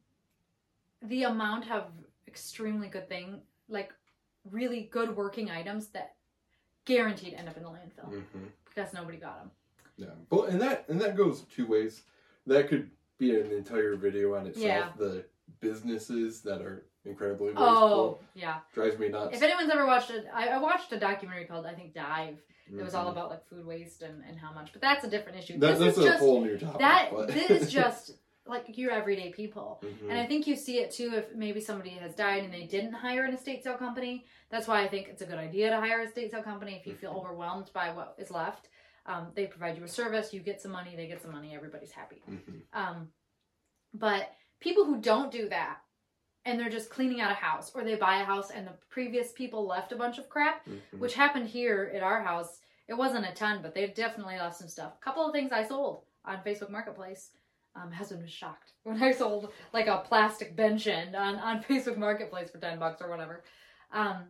the 1.02 1.24
amount 1.24 1.70
of 1.70 1.84
extremely 2.28 2.88
good 2.88 3.08
thing, 3.08 3.40
like 3.68 3.92
really 4.50 4.88
good 4.92 5.16
working 5.16 5.50
items 5.50 5.88
that 5.88 6.14
guaranteed 6.84 7.34
end 7.34 7.48
up 7.48 7.56
in 7.56 7.62
the 7.62 7.68
landfill 7.68 8.08
hmm 8.08 8.44
because 8.64 8.92
nobody 8.94 9.18
got 9.18 9.38
them. 9.40 9.50
yeah. 9.96 10.06
But 10.30 10.48
and 10.50 10.60
that 10.60 10.84
and 10.88 11.00
that 11.00 11.16
goes 11.16 11.42
two 11.54 11.66
ways. 11.66 12.02
That 12.46 12.68
could 12.68 12.90
be 13.18 13.38
an 13.38 13.50
entire 13.52 13.96
video 13.96 14.34
on 14.34 14.46
itself. 14.46 14.64
Yeah. 14.66 14.88
The 14.96 15.24
businesses 15.60 16.40
that 16.42 16.62
are 16.62 16.86
incredibly 17.04 17.48
wasteful 17.48 17.64
Oh 17.64 18.18
yeah! 18.34 18.58
drives 18.72 18.98
me 18.98 19.08
nuts. 19.08 19.36
If 19.36 19.42
anyone's 19.42 19.70
ever 19.70 19.86
watched 19.86 20.10
it, 20.10 20.26
I, 20.32 20.48
I 20.48 20.58
watched 20.58 20.92
a 20.92 20.98
documentary 21.00 21.44
called 21.46 21.66
I 21.66 21.74
think 21.74 21.94
Dive. 21.94 22.38
It 22.72 22.80
was 22.82 22.94
all 22.94 23.06
Mhm. 23.06 23.12
about 23.12 23.30
like 23.30 23.44
food 23.48 23.66
waste 23.66 24.02
and, 24.02 24.22
and 24.28 24.38
how 24.38 24.52
much, 24.52 24.72
but 24.72 24.80
that's 24.80 25.04
a 25.04 25.10
different 25.10 25.38
issue. 25.38 25.58
That, 25.58 25.78
this 25.78 25.96
that's 25.96 25.98
is 25.98 26.04
a 26.04 26.08
just 26.08 26.20
whole 26.20 26.40
new 26.40 26.56
topic. 26.56 26.78
that. 26.78 27.10
but- 27.12 27.28
this 27.28 27.50
is 27.50 27.72
just 27.72 28.12
like 28.46 28.76
your 28.78 28.90
everyday 28.90 29.30
people. 29.30 29.80
Mhm. 29.84 30.10
And 30.10 30.18
I 30.18 30.26
think 30.26 30.46
you 30.46 30.56
see 30.56 30.78
it 30.78 30.90
too 30.90 31.12
if 31.14 31.34
maybe 31.34 31.60
somebody 31.60 31.90
has 31.90 32.14
died 32.14 32.42
and 32.42 32.52
they 32.52 32.66
didn't 32.66 32.92
hire 32.94 33.24
an 33.24 33.34
estate 33.34 33.62
sale 33.62 33.76
company. 33.76 34.24
That's 34.48 34.66
why 34.66 34.82
I 34.82 34.88
think 34.88 35.08
it's 35.08 35.22
a 35.22 35.26
good 35.26 35.38
idea 35.38 35.70
to 35.70 35.76
hire 35.80 36.00
a 36.00 36.04
estate 36.06 36.30
sale 36.30 36.42
company 36.42 36.76
if 36.76 36.86
you 36.86 36.94
feel 36.94 37.12
Mhm. 37.12 37.18
overwhelmed 37.18 37.70
by 37.72 37.92
what 37.92 38.14
is 38.18 38.30
left. 38.30 38.68
Um, 39.06 39.32
they 39.34 39.46
provide 39.46 39.76
you 39.76 39.84
a 39.84 39.88
service, 39.88 40.32
you 40.32 40.40
get 40.40 40.60
some 40.60 40.72
money, 40.72 40.96
they 40.96 41.06
get 41.06 41.22
some 41.22 41.32
money, 41.32 41.54
everybody's 41.54 41.92
happy. 41.92 42.22
Mhm. 42.28 42.62
Um, 42.72 43.12
but 43.94 44.34
people 44.60 44.84
who 44.84 45.00
don't 45.00 45.30
do 45.30 45.48
that 45.48 45.80
and 46.44 46.58
they're 46.58 46.70
just 46.70 46.90
cleaning 46.90 47.20
out 47.20 47.30
a 47.30 47.34
house 47.34 47.74
or 47.74 47.84
they 47.84 47.96
buy 47.96 48.20
a 48.20 48.24
house 48.24 48.50
and 48.50 48.66
the 48.66 48.72
previous 48.88 49.32
people 49.32 49.66
left 49.66 49.92
a 49.92 49.96
bunch 49.96 50.18
of 50.18 50.28
crap, 50.28 50.64
Mhm. 50.66 50.98
which 50.98 51.14
happened 51.14 51.48
here 51.48 51.90
at 51.94 52.02
our 52.02 52.22
house. 52.22 52.60
It 52.88 52.94
wasn't 52.94 53.26
a 53.26 53.32
ton, 53.32 53.62
but 53.62 53.74
they 53.74 53.86
definitely 53.88 54.38
left 54.38 54.56
some 54.56 54.68
stuff. 54.68 54.94
A 54.96 54.98
couple 55.04 55.24
of 55.26 55.32
things 55.32 55.52
I 55.52 55.64
sold 55.64 56.04
on 56.24 56.42
Facebook 56.42 56.70
Marketplace. 56.70 57.32
Um, 57.76 57.92
husband 57.92 58.22
was 58.22 58.30
shocked 58.30 58.72
when 58.82 59.02
I 59.02 59.12
sold 59.12 59.52
like 59.72 59.86
a 59.86 59.98
plastic 59.98 60.56
bench 60.56 60.86
end 60.86 61.14
on, 61.14 61.36
on 61.36 61.62
Facebook 61.62 61.96
Marketplace 61.96 62.50
for 62.50 62.58
10 62.58 62.78
bucks 62.78 63.00
or 63.00 63.08
whatever. 63.08 63.44
Um, 63.92 64.24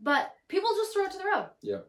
but 0.00 0.34
people 0.48 0.70
just 0.76 0.92
throw 0.92 1.04
it 1.04 1.10
to 1.12 1.18
the 1.18 1.24
road. 1.24 1.46
Yep. 1.62 1.88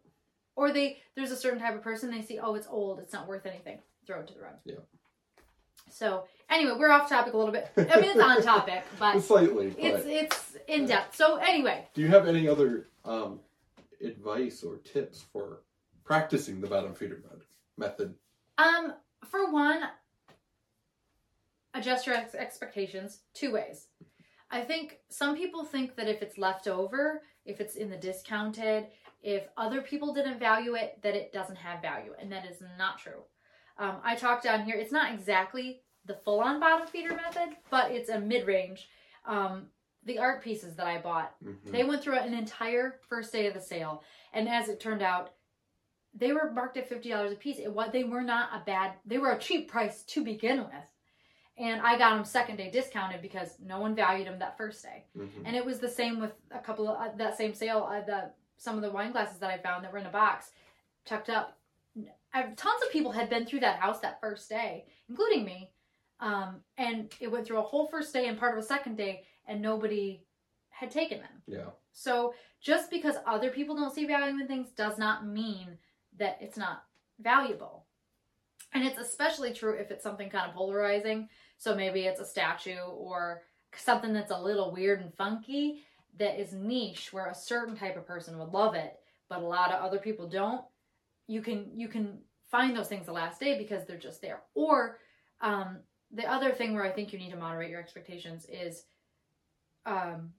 Or 0.55 0.71
they, 0.71 0.97
there's 1.15 1.31
a 1.31 1.37
certain 1.37 1.59
type 1.59 1.75
of 1.75 1.83
person 1.83 2.09
they 2.09 2.21
see, 2.21 2.39
oh, 2.39 2.55
it's 2.55 2.67
old, 2.67 2.99
it's 2.99 3.13
not 3.13 3.27
worth 3.27 3.45
anything. 3.45 3.79
Throw 4.07 4.21
it 4.21 4.27
to 4.27 4.33
the 4.33 4.41
road. 4.41 4.55
Yep. 4.65 4.87
So 5.89 6.25
anyway, 6.49 6.73
we're 6.77 6.91
off 6.91 7.09
topic 7.09 7.33
a 7.33 7.37
little 7.37 7.51
bit. 7.51 7.69
I 7.77 7.99
mean, 7.99 8.11
it's 8.11 8.19
on 8.19 8.41
topic, 8.41 8.83
but 8.99 9.19
slightly. 9.21 9.69
But 9.69 9.83
it's 9.83 10.05
it's 10.05 10.57
in 10.67 10.85
depth. 10.85 11.15
So 11.15 11.37
anyway, 11.37 11.87
do 11.93 12.01
you 12.01 12.07
have 12.09 12.27
any 12.27 12.47
other 12.47 12.87
um, 13.05 13.39
advice 14.03 14.63
or 14.63 14.77
tips 14.77 15.23
for 15.31 15.61
practicing 16.03 16.61
the 16.61 16.67
bottom 16.67 16.93
feeder 16.93 17.21
method? 17.77 18.15
um, 18.57 18.93
for 19.25 19.51
one, 19.51 19.81
adjust 21.77 22.07
your 22.07 22.15
ex- 22.15 22.35
expectations 22.35 23.21
two 23.33 23.51
ways. 23.51 23.87
I 24.49 24.61
think 24.61 24.99
some 25.09 25.35
people 25.35 25.63
think 25.65 25.95
that 25.95 26.07
if 26.07 26.21
it's 26.21 26.37
left 26.37 26.67
over, 26.67 27.23
if 27.45 27.59
it's 27.59 27.75
in 27.75 27.89
the 27.89 27.97
discounted, 27.97 28.87
if 29.21 29.43
other 29.57 29.81
people 29.81 30.13
didn't 30.13 30.39
value 30.39 30.75
it, 30.75 30.99
that 31.03 31.15
it 31.15 31.33
doesn't 31.33 31.57
have 31.57 31.81
value, 31.81 32.13
and 32.19 32.31
that 32.31 32.45
is 32.45 32.61
not 32.77 32.97
true. 32.99 33.23
Um, 33.77 33.97
I 34.03 34.15
talked 34.15 34.43
down 34.43 34.63
here. 34.63 34.75
It's 34.77 34.91
not 34.91 35.13
exactly 35.13 35.81
the 36.05 36.15
full-on 36.23 36.59
bottom 36.59 36.87
feeder 36.87 37.13
method, 37.15 37.57
but 37.69 37.91
it's 37.91 38.09
a 38.09 38.19
mid-range. 38.19 38.87
Um, 39.25 39.67
the 40.03 40.19
art 40.19 40.41
pieces 40.41 40.75
that 40.77 40.87
I 40.87 40.99
bought 40.99 41.35
Mhm. 41.43 41.71
They 41.71 41.83
went 41.83 42.01
through 42.01 42.17
an 42.19 42.33
entire 42.33 42.99
first 43.09 43.33
day 43.33 43.47
of 43.47 43.53
the 43.53 43.59
sale, 43.61 44.03
and 44.31 44.47
as 44.47 44.69
it 44.69 44.79
turned 44.79 45.01
out, 45.01 45.33
they 46.13 46.31
were 46.31 46.49
marked 46.51 46.77
at 46.77 46.87
fifty 46.87 47.09
dollars 47.09 47.33
a 47.33 47.35
piece. 47.35 47.59
It 47.59 47.73
was 47.73 47.91
they 47.91 48.05
were 48.05 48.21
not 48.21 48.49
a 48.53 48.63
bad. 48.63 48.93
They 49.05 49.17
were 49.17 49.31
a 49.31 49.37
cheap 49.39 49.67
price 49.69 50.03
to 50.05 50.23
begin 50.23 50.59
with, 50.59 50.93
and 51.57 51.81
I 51.81 51.97
got 51.97 52.15
them 52.15 52.23
second 52.23 52.57
day 52.57 52.69
discounted 52.69 53.21
because 53.21 53.57
no 53.59 53.79
one 53.79 53.95
valued 53.95 54.27
them 54.27 54.39
that 54.39 54.57
first 54.57 54.83
day. 54.83 55.05
Mhm. 55.15 55.43
And 55.45 55.55
it 55.55 55.65
was 55.65 55.79
the 55.79 55.89
same 55.89 56.19
with 56.19 56.33
a 56.51 56.59
couple 56.59 56.87
of 56.87 56.99
uh, 56.99 57.15
that 57.15 57.37
same 57.37 57.53
sale. 57.53 57.87
Uh, 57.89 58.01
the 58.01 58.31
some 58.57 58.75
of 58.75 58.81
the 58.81 58.91
wine 58.91 59.11
glasses 59.11 59.39
that 59.39 59.49
I 59.51 59.57
found 59.57 59.83
that 59.83 59.91
were 59.91 59.99
in 59.99 60.05
a 60.05 60.11
box, 60.11 60.51
tucked 61.05 61.29
up. 61.29 61.57
I, 62.33 62.43
tons 62.43 62.83
of 62.83 62.91
people 62.91 63.11
had 63.11 63.29
been 63.29 63.45
through 63.45 63.61
that 63.61 63.79
house 63.79 63.99
that 64.01 64.19
first 64.19 64.49
day, 64.49 64.85
including 65.09 65.45
me. 65.45 65.71
Um, 66.19 66.61
and 66.77 67.13
it 67.19 67.31
went 67.31 67.45
through 67.45 67.59
a 67.59 67.63
whole 67.63 67.87
first 67.87 68.11
day 68.13 68.27
and 68.27 68.37
part 68.37 68.57
of 68.57 68.63
a 68.63 68.67
second 68.67 68.97
day, 68.97 69.23
and 69.47 69.61
nobody 69.61 70.23
had 70.69 70.91
taken 70.91 71.19
them. 71.19 71.43
Yeah. 71.47 71.69
So 71.93 72.33
just 72.59 72.89
because 72.89 73.15
other 73.25 73.49
people 73.49 73.75
don't 73.75 73.93
see 73.93 74.05
value 74.05 74.39
in 74.39 74.47
things 74.47 74.69
does 74.71 74.97
not 74.97 75.25
mean 75.25 75.77
that 76.17 76.37
it's 76.41 76.57
not 76.57 76.83
valuable. 77.19 77.85
And 78.73 78.83
it's 78.83 78.99
especially 78.99 79.53
true 79.53 79.73
if 79.73 79.91
it's 79.91 80.03
something 80.03 80.29
kind 80.29 80.49
of 80.49 80.55
polarizing. 80.55 81.29
So 81.57 81.75
maybe 81.75 82.01
it's 82.01 82.19
a 82.19 82.25
statue 82.25 82.79
or 82.79 83.43
something 83.75 84.13
that's 84.13 84.31
a 84.31 84.39
little 84.41 84.71
weird 84.71 85.01
and 85.01 85.13
funky 85.13 85.83
that 86.17 86.39
is 86.39 86.53
niche 86.53 87.11
where 87.13 87.27
a 87.27 87.35
certain 87.35 87.75
type 87.75 87.97
of 87.97 88.07
person 88.07 88.37
would 88.37 88.49
love 88.49 88.75
it, 88.75 88.99
but 89.29 89.39
a 89.39 89.45
lot 89.45 89.71
of 89.71 89.83
other 89.83 89.99
people 89.99 90.27
don't. 90.27 90.63
You 91.27 91.41
can 91.41 91.71
you 91.75 91.87
can 91.87 92.19
find 92.49 92.75
those 92.75 92.87
things 92.87 93.05
the 93.05 93.11
last 93.11 93.39
day 93.39 93.57
because 93.57 93.85
they're 93.85 93.97
just 93.97 94.21
there. 94.21 94.41
Or 94.55 94.99
um, 95.41 95.79
the 96.11 96.25
other 96.25 96.51
thing 96.51 96.73
where 96.73 96.85
I 96.85 96.91
think 96.91 97.11
you 97.11 97.19
need 97.19 97.31
to 97.31 97.37
moderate 97.37 97.69
your 97.69 97.81
expectations 97.81 98.45
is 98.49 98.85
um, 99.85 100.31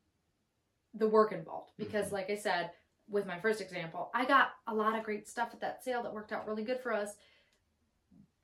the 0.94 1.08
work 1.08 1.32
involved 1.32 1.72
because 1.76 2.08
Mhm. 2.08 2.12
like 2.12 2.30
i 2.30 2.34
said 2.34 2.70
with 3.08 3.26
my 3.26 3.38
first 3.38 3.60
example 3.60 4.10
i 4.14 4.24
got 4.24 4.52
a 4.66 4.74
lot 4.74 4.96
of 4.96 5.04
great 5.04 5.28
stuff 5.28 5.50
at 5.52 5.60
that 5.60 5.82
sale 5.84 6.02
that 6.02 6.12
worked 6.12 6.32
out 6.32 6.46
really 6.46 6.64
good 6.64 6.80
for 6.80 6.92
us 6.92 7.16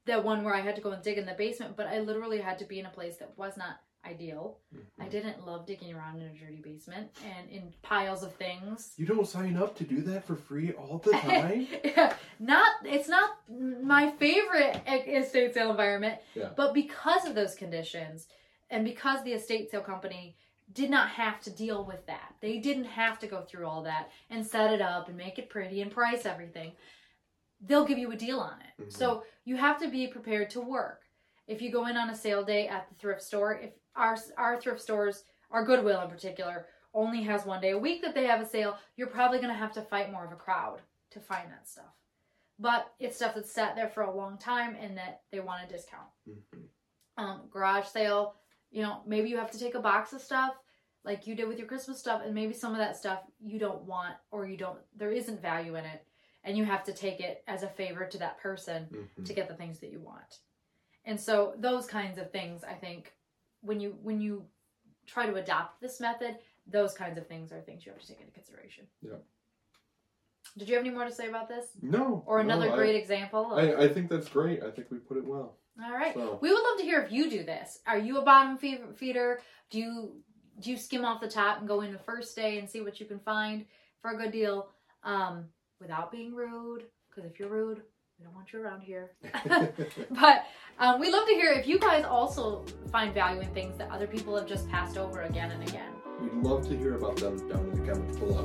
that 0.06 0.24
one 0.24 0.44
where 0.44 0.54
i 0.54 0.60
had 0.60 0.74
to 0.76 0.82
go 0.82 0.90
and 0.92 1.02
dig 1.02 1.18
in 1.18 1.26
the 1.26 1.34
basement 1.34 1.76
but 1.76 1.86
i 1.86 1.98
literally 2.00 2.38
had 2.40 2.58
to 2.58 2.64
be 2.64 2.78
in 2.78 2.86
a 2.86 2.90
place 2.90 3.16
that 3.16 3.32
was 3.36 3.56
not 3.56 3.76
ideal 4.06 4.58
i 5.00 5.04
Mhm. 5.04 5.10
didn't 5.10 5.46
love 5.46 5.64
digging 5.66 5.94
around 5.94 6.20
in 6.20 6.28
a 6.28 6.34
dirty 6.38 6.60
basement 6.62 7.10
and 7.24 7.48
in 7.48 7.72
piles 7.82 8.22
of 8.22 8.34
things 8.34 8.92
You 8.98 9.06
don't 9.06 9.26
sign 9.26 9.56
up 9.56 9.74
to 9.78 9.84
do 9.84 10.02
that 10.02 10.24
for 10.24 10.36
free 10.36 10.72
all 10.72 10.98
the 10.98 11.12
time. 11.30 11.66
yeah, 11.82 12.14
not 12.38 12.70
it's 12.84 13.08
not 13.08 13.30
my 13.48 14.10
favorite 14.12 14.82
estate 14.86 15.54
sale 15.54 15.70
environment 15.70 16.20
Yeah. 16.34 16.50
but 16.54 16.74
because 16.74 17.24
of 17.26 17.34
those 17.34 17.54
conditions 17.54 18.28
and 18.70 18.84
because 18.84 19.24
the 19.24 19.32
estate 19.32 19.70
sale 19.70 19.80
company 19.80 20.36
did 20.72 20.90
not 20.90 21.08
have 21.10 21.40
to 21.40 21.50
deal 21.50 21.84
with 21.86 22.04
that 22.06 22.34
they 22.42 22.58
didn't 22.58 22.84
have 22.84 23.18
to 23.20 23.26
go 23.26 23.40
through 23.42 23.66
all 23.66 23.82
that 23.84 24.10
and 24.28 24.46
set 24.46 24.70
it 24.72 24.82
up 24.82 25.08
and 25.08 25.16
make 25.16 25.38
it 25.38 25.48
pretty 25.48 25.80
and 25.80 25.90
price 25.90 26.26
everything 26.26 26.72
they'll 27.66 27.84
give 27.84 27.98
you 27.98 28.12
a 28.12 28.16
deal 28.16 28.40
on 28.40 28.60
it. 28.60 28.84
Mhm. 28.84 28.92
So 28.92 29.24
you 29.44 29.56
have 29.56 29.78
to 29.80 29.88
be 29.88 30.06
prepared 30.06 30.50
to 30.50 30.60
work. 30.60 31.02
If 31.46 31.60
you 31.62 31.70
go 31.70 31.86
in 31.86 31.96
on 31.96 32.10
a 32.10 32.14
sale 32.14 32.44
day 32.44 32.68
at 32.68 32.88
the 32.88 32.94
thrift 32.94 33.22
store, 33.22 33.58
if 33.58 33.72
our 33.94 34.16
our 34.36 34.60
thrift 34.60 34.80
stores, 34.80 35.24
our 35.50 35.64
Goodwill 35.64 36.00
in 36.02 36.10
particular, 36.10 36.68
only 36.92 37.22
has 37.22 37.44
one 37.44 37.60
day 37.60 37.70
a 37.70 37.78
week 37.78 38.02
that 38.02 38.14
they 38.14 38.26
have 38.26 38.40
a 38.40 38.46
sale, 38.46 38.78
you're 38.96 39.08
probably 39.08 39.38
going 39.38 39.50
to 39.52 39.54
have 39.58 39.72
to 39.72 39.82
fight 39.82 40.12
more 40.12 40.24
of 40.24 40.32
a 40.32 40.36
crowd 40.36 40.80
to 41.10 41.20
find 41.20 41.50
that 41.50 41.68
stuff. 41.68 41.92
But 42.58 42.92
it's 43.00 43.16
stuff 43.16 43.34
that's 43.34 43.50
sat 43.50 43.74
there 43.74 43.88
for 43.88 44.02
a 44.04 44.14
long 44.14 44.38
time 44.38 44.76
and 44.76 44.96
that 44.96 45.22
they 45.30 45.40
want 45.40 45.64
a 45.64 45.66
discount. 45.72 46.08
Mhm. 46.28 46.68
Um, 47.16 47.48
garage 47.50 47.86
sale, 47.86 48.36
you 48.70 48.82
know, 48.82 49.02
maybe 49.06 49.28
you 49.28 49.36
have 49.38 49.50
to 49.52 49.58
take 49.58 49.74
a 49.74 49.80
box 49.80 50.12
of 50.12 50.20
stuff 50.20 50.56
like 51.04 51.26
you 51.26 51.34
did 51.34 51.48
with 51.48 51.58
your 51.58 51.68
Christmas 51.68 51.98
stuff, 52.00 52.22
and 52.24 52.34
maybe 52.34 52.54
some 52.54 52.72
of 52.72 52.78
that 52.78 52.96
stuff 52.96 53.22
you 53.38 53.58
don't 53.58 53.82
want 53.82 54.16
or 54.30 54.46
you 54.46 54.56
don't, 54.56 54.80
there 54.96 55.12
isn't 55.12 55.40
value 55.42 55.74
in 55.76 55.84
it, 55.84 56.06
and 56.44 56.56
you 56.56 56.64
have 56.64 56.84
to 56.84 56.92
take 56.92 57.20
it 57.20 57.42
as 57.48 57.62
a 57.62 57.68
favor 57.68 58.04
to 58.06 58.18
that 58.18 58.38
person 58.38 59.08
Mhm. 59.18 59.24
to 59.26 59.32
get 59.34 59.48
the 59.48 59.54
things 59.54 59.80
that 59.80 59.90
you 59.90 60.00
want. 60.00 60.40
And 61.04 61.20
so 61.20 61.54
those 61.58 61.86
kinds 61.86 62.18
of 62.18 62.30
things, 62.30 62.62
I 62.64 62.74
think, 62.74 63.14
when 63.62 63.80
you 63.80 63.98
when 64.02 64.20
you 64.20 64.46
try 65.06 65.26
to 65.26 65.34
adopt 65.36 65.80
this 65.80 66.00
method, 66.00 66.38
those 66.66 66.94
kinds 66.94 67.18
of 67.18 67.26
things 67.26 67.52
are 67.52 67.60
things 67.60 67.84
you 67.84 67.92
have 67.92 68.00
to 68.00 68.06
take 68.06 68.20
into 68.20 68.32
consideration. 68.32 68.86
Yeah. 69.02 69.16
Did 70.56 70.68
you 70.68 70.76
have 70.76 70.84
any 70.84 70.94
more 70.94 71.04
to 71.04 71.12
say 71.12 71.28
about 71.28 71.48
this? 71.48 71.66
No. 71.82 72.22
Or 72.26 72.42
no, 72.42 72.54
another 72.54 72.72
I- 72.72 72.76
great 72.76 72.94
example? 72.96 73.52
Of, 73.52 73.58
I, 73.80 73.84
I 73.84 73.88
think 73.88 74.08
that's 74.08 74.28
great. 74.28 74.62
I 74.62 74.70
think 74.70 74.90
we 74.90 74.98
put 74.98 75.16
it 75.16 75.24
well. 75.24 75.58
all 75.82 75.92
right. 75.92 76.14
So, 76.14 76.38
We 76.40 76.52
would 76.52 76.62
love 76.62 76.78
to 76.78 76.84
hear 76.84 77.00
if 77.00 77.10
you 77.10 77.28
do 77.28 77.42
this. 77.44 77.80
Are 77.86 77.98
you 77.98 78.18
a 78.18 78.22
bottom 78.22 78.56
fe- 78.58 78.82
feeder? 78.94 79.40
Do 79.70 79.78
you 79.78 80.22
do 80.60 80.70
you 80.70 80.76
skim 80.76 81.04
off 81.04 81.20
the 81.20 81.28
top 81.28 81.58
and 81.58 81.66
go 81.66 81.80
in 81.80 81.92
the 81.92 81.98
first 81.98 82.36
day 82.36 82.58
and 82.60 82.70
see 82.70 82.80
what 82.80 83.00
you 83.00 83.06
can 83.06 83.18
find 83.18 83.66
for 84.00 84.12
a 84.12 84.16
good 84.16 84.30
deal 84.30 84.70
um, 85.02 85.48
without 85.84 86.10
being 86.10 86.34
rude? 86.34 86.84
Because 87.08 87.30
if 87.30 87.38
you're 87.38 87.50
rude, 87.50 87.82
we 88.18 88.24
don't 88.24 88.34
want 88.34 88.52
you 88.52 88.60
around 88.60 88.80
here. 88.80 89.12
but 90.10 90.46
um, 90.78 90.98
we 90.98 91.10
love 91.10 91.26
to 91.28 91.34
hear 91.34 91.52
if 91.52 91.66
you 91.66 91.78
guys 91.78 92.04
also 92.04 92.64
find 92.90 93.12
value 93.12 93.40
in 93.40 93.48
things 93.54 93.76
that 93.78 93.90
other 93.90 94.06
people 94.06 94.34
have 94.34 94.46
just 94.46 94.68
passed 94.70 94.96
over 94.96 95.22
again 95.22 95.52
and 95.52 95.62
again. 95.68 95.92
We'd 96.20 96.32
love 96.32 96.66
to 96.68 96.76
hear 96.76 96.96
about 96.96 97.16
them 97.16 97.36
down 97.48 97.70
in 97.70 97.84
the 97.84 97.92
comments 97.92 98.16
below. 98.18 98.44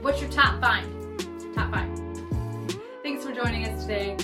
What's 0.00 0.20
your 0.20 0.30
top 0.30 0.60
find? 0.60 0.86
Top 1.54 1.70
find. 1.70 2.02
Thanks 3.02 3.24
for 3.24 3.32
joining 3.32 3.66
us 3.66 3.82
today. 3.82 4.16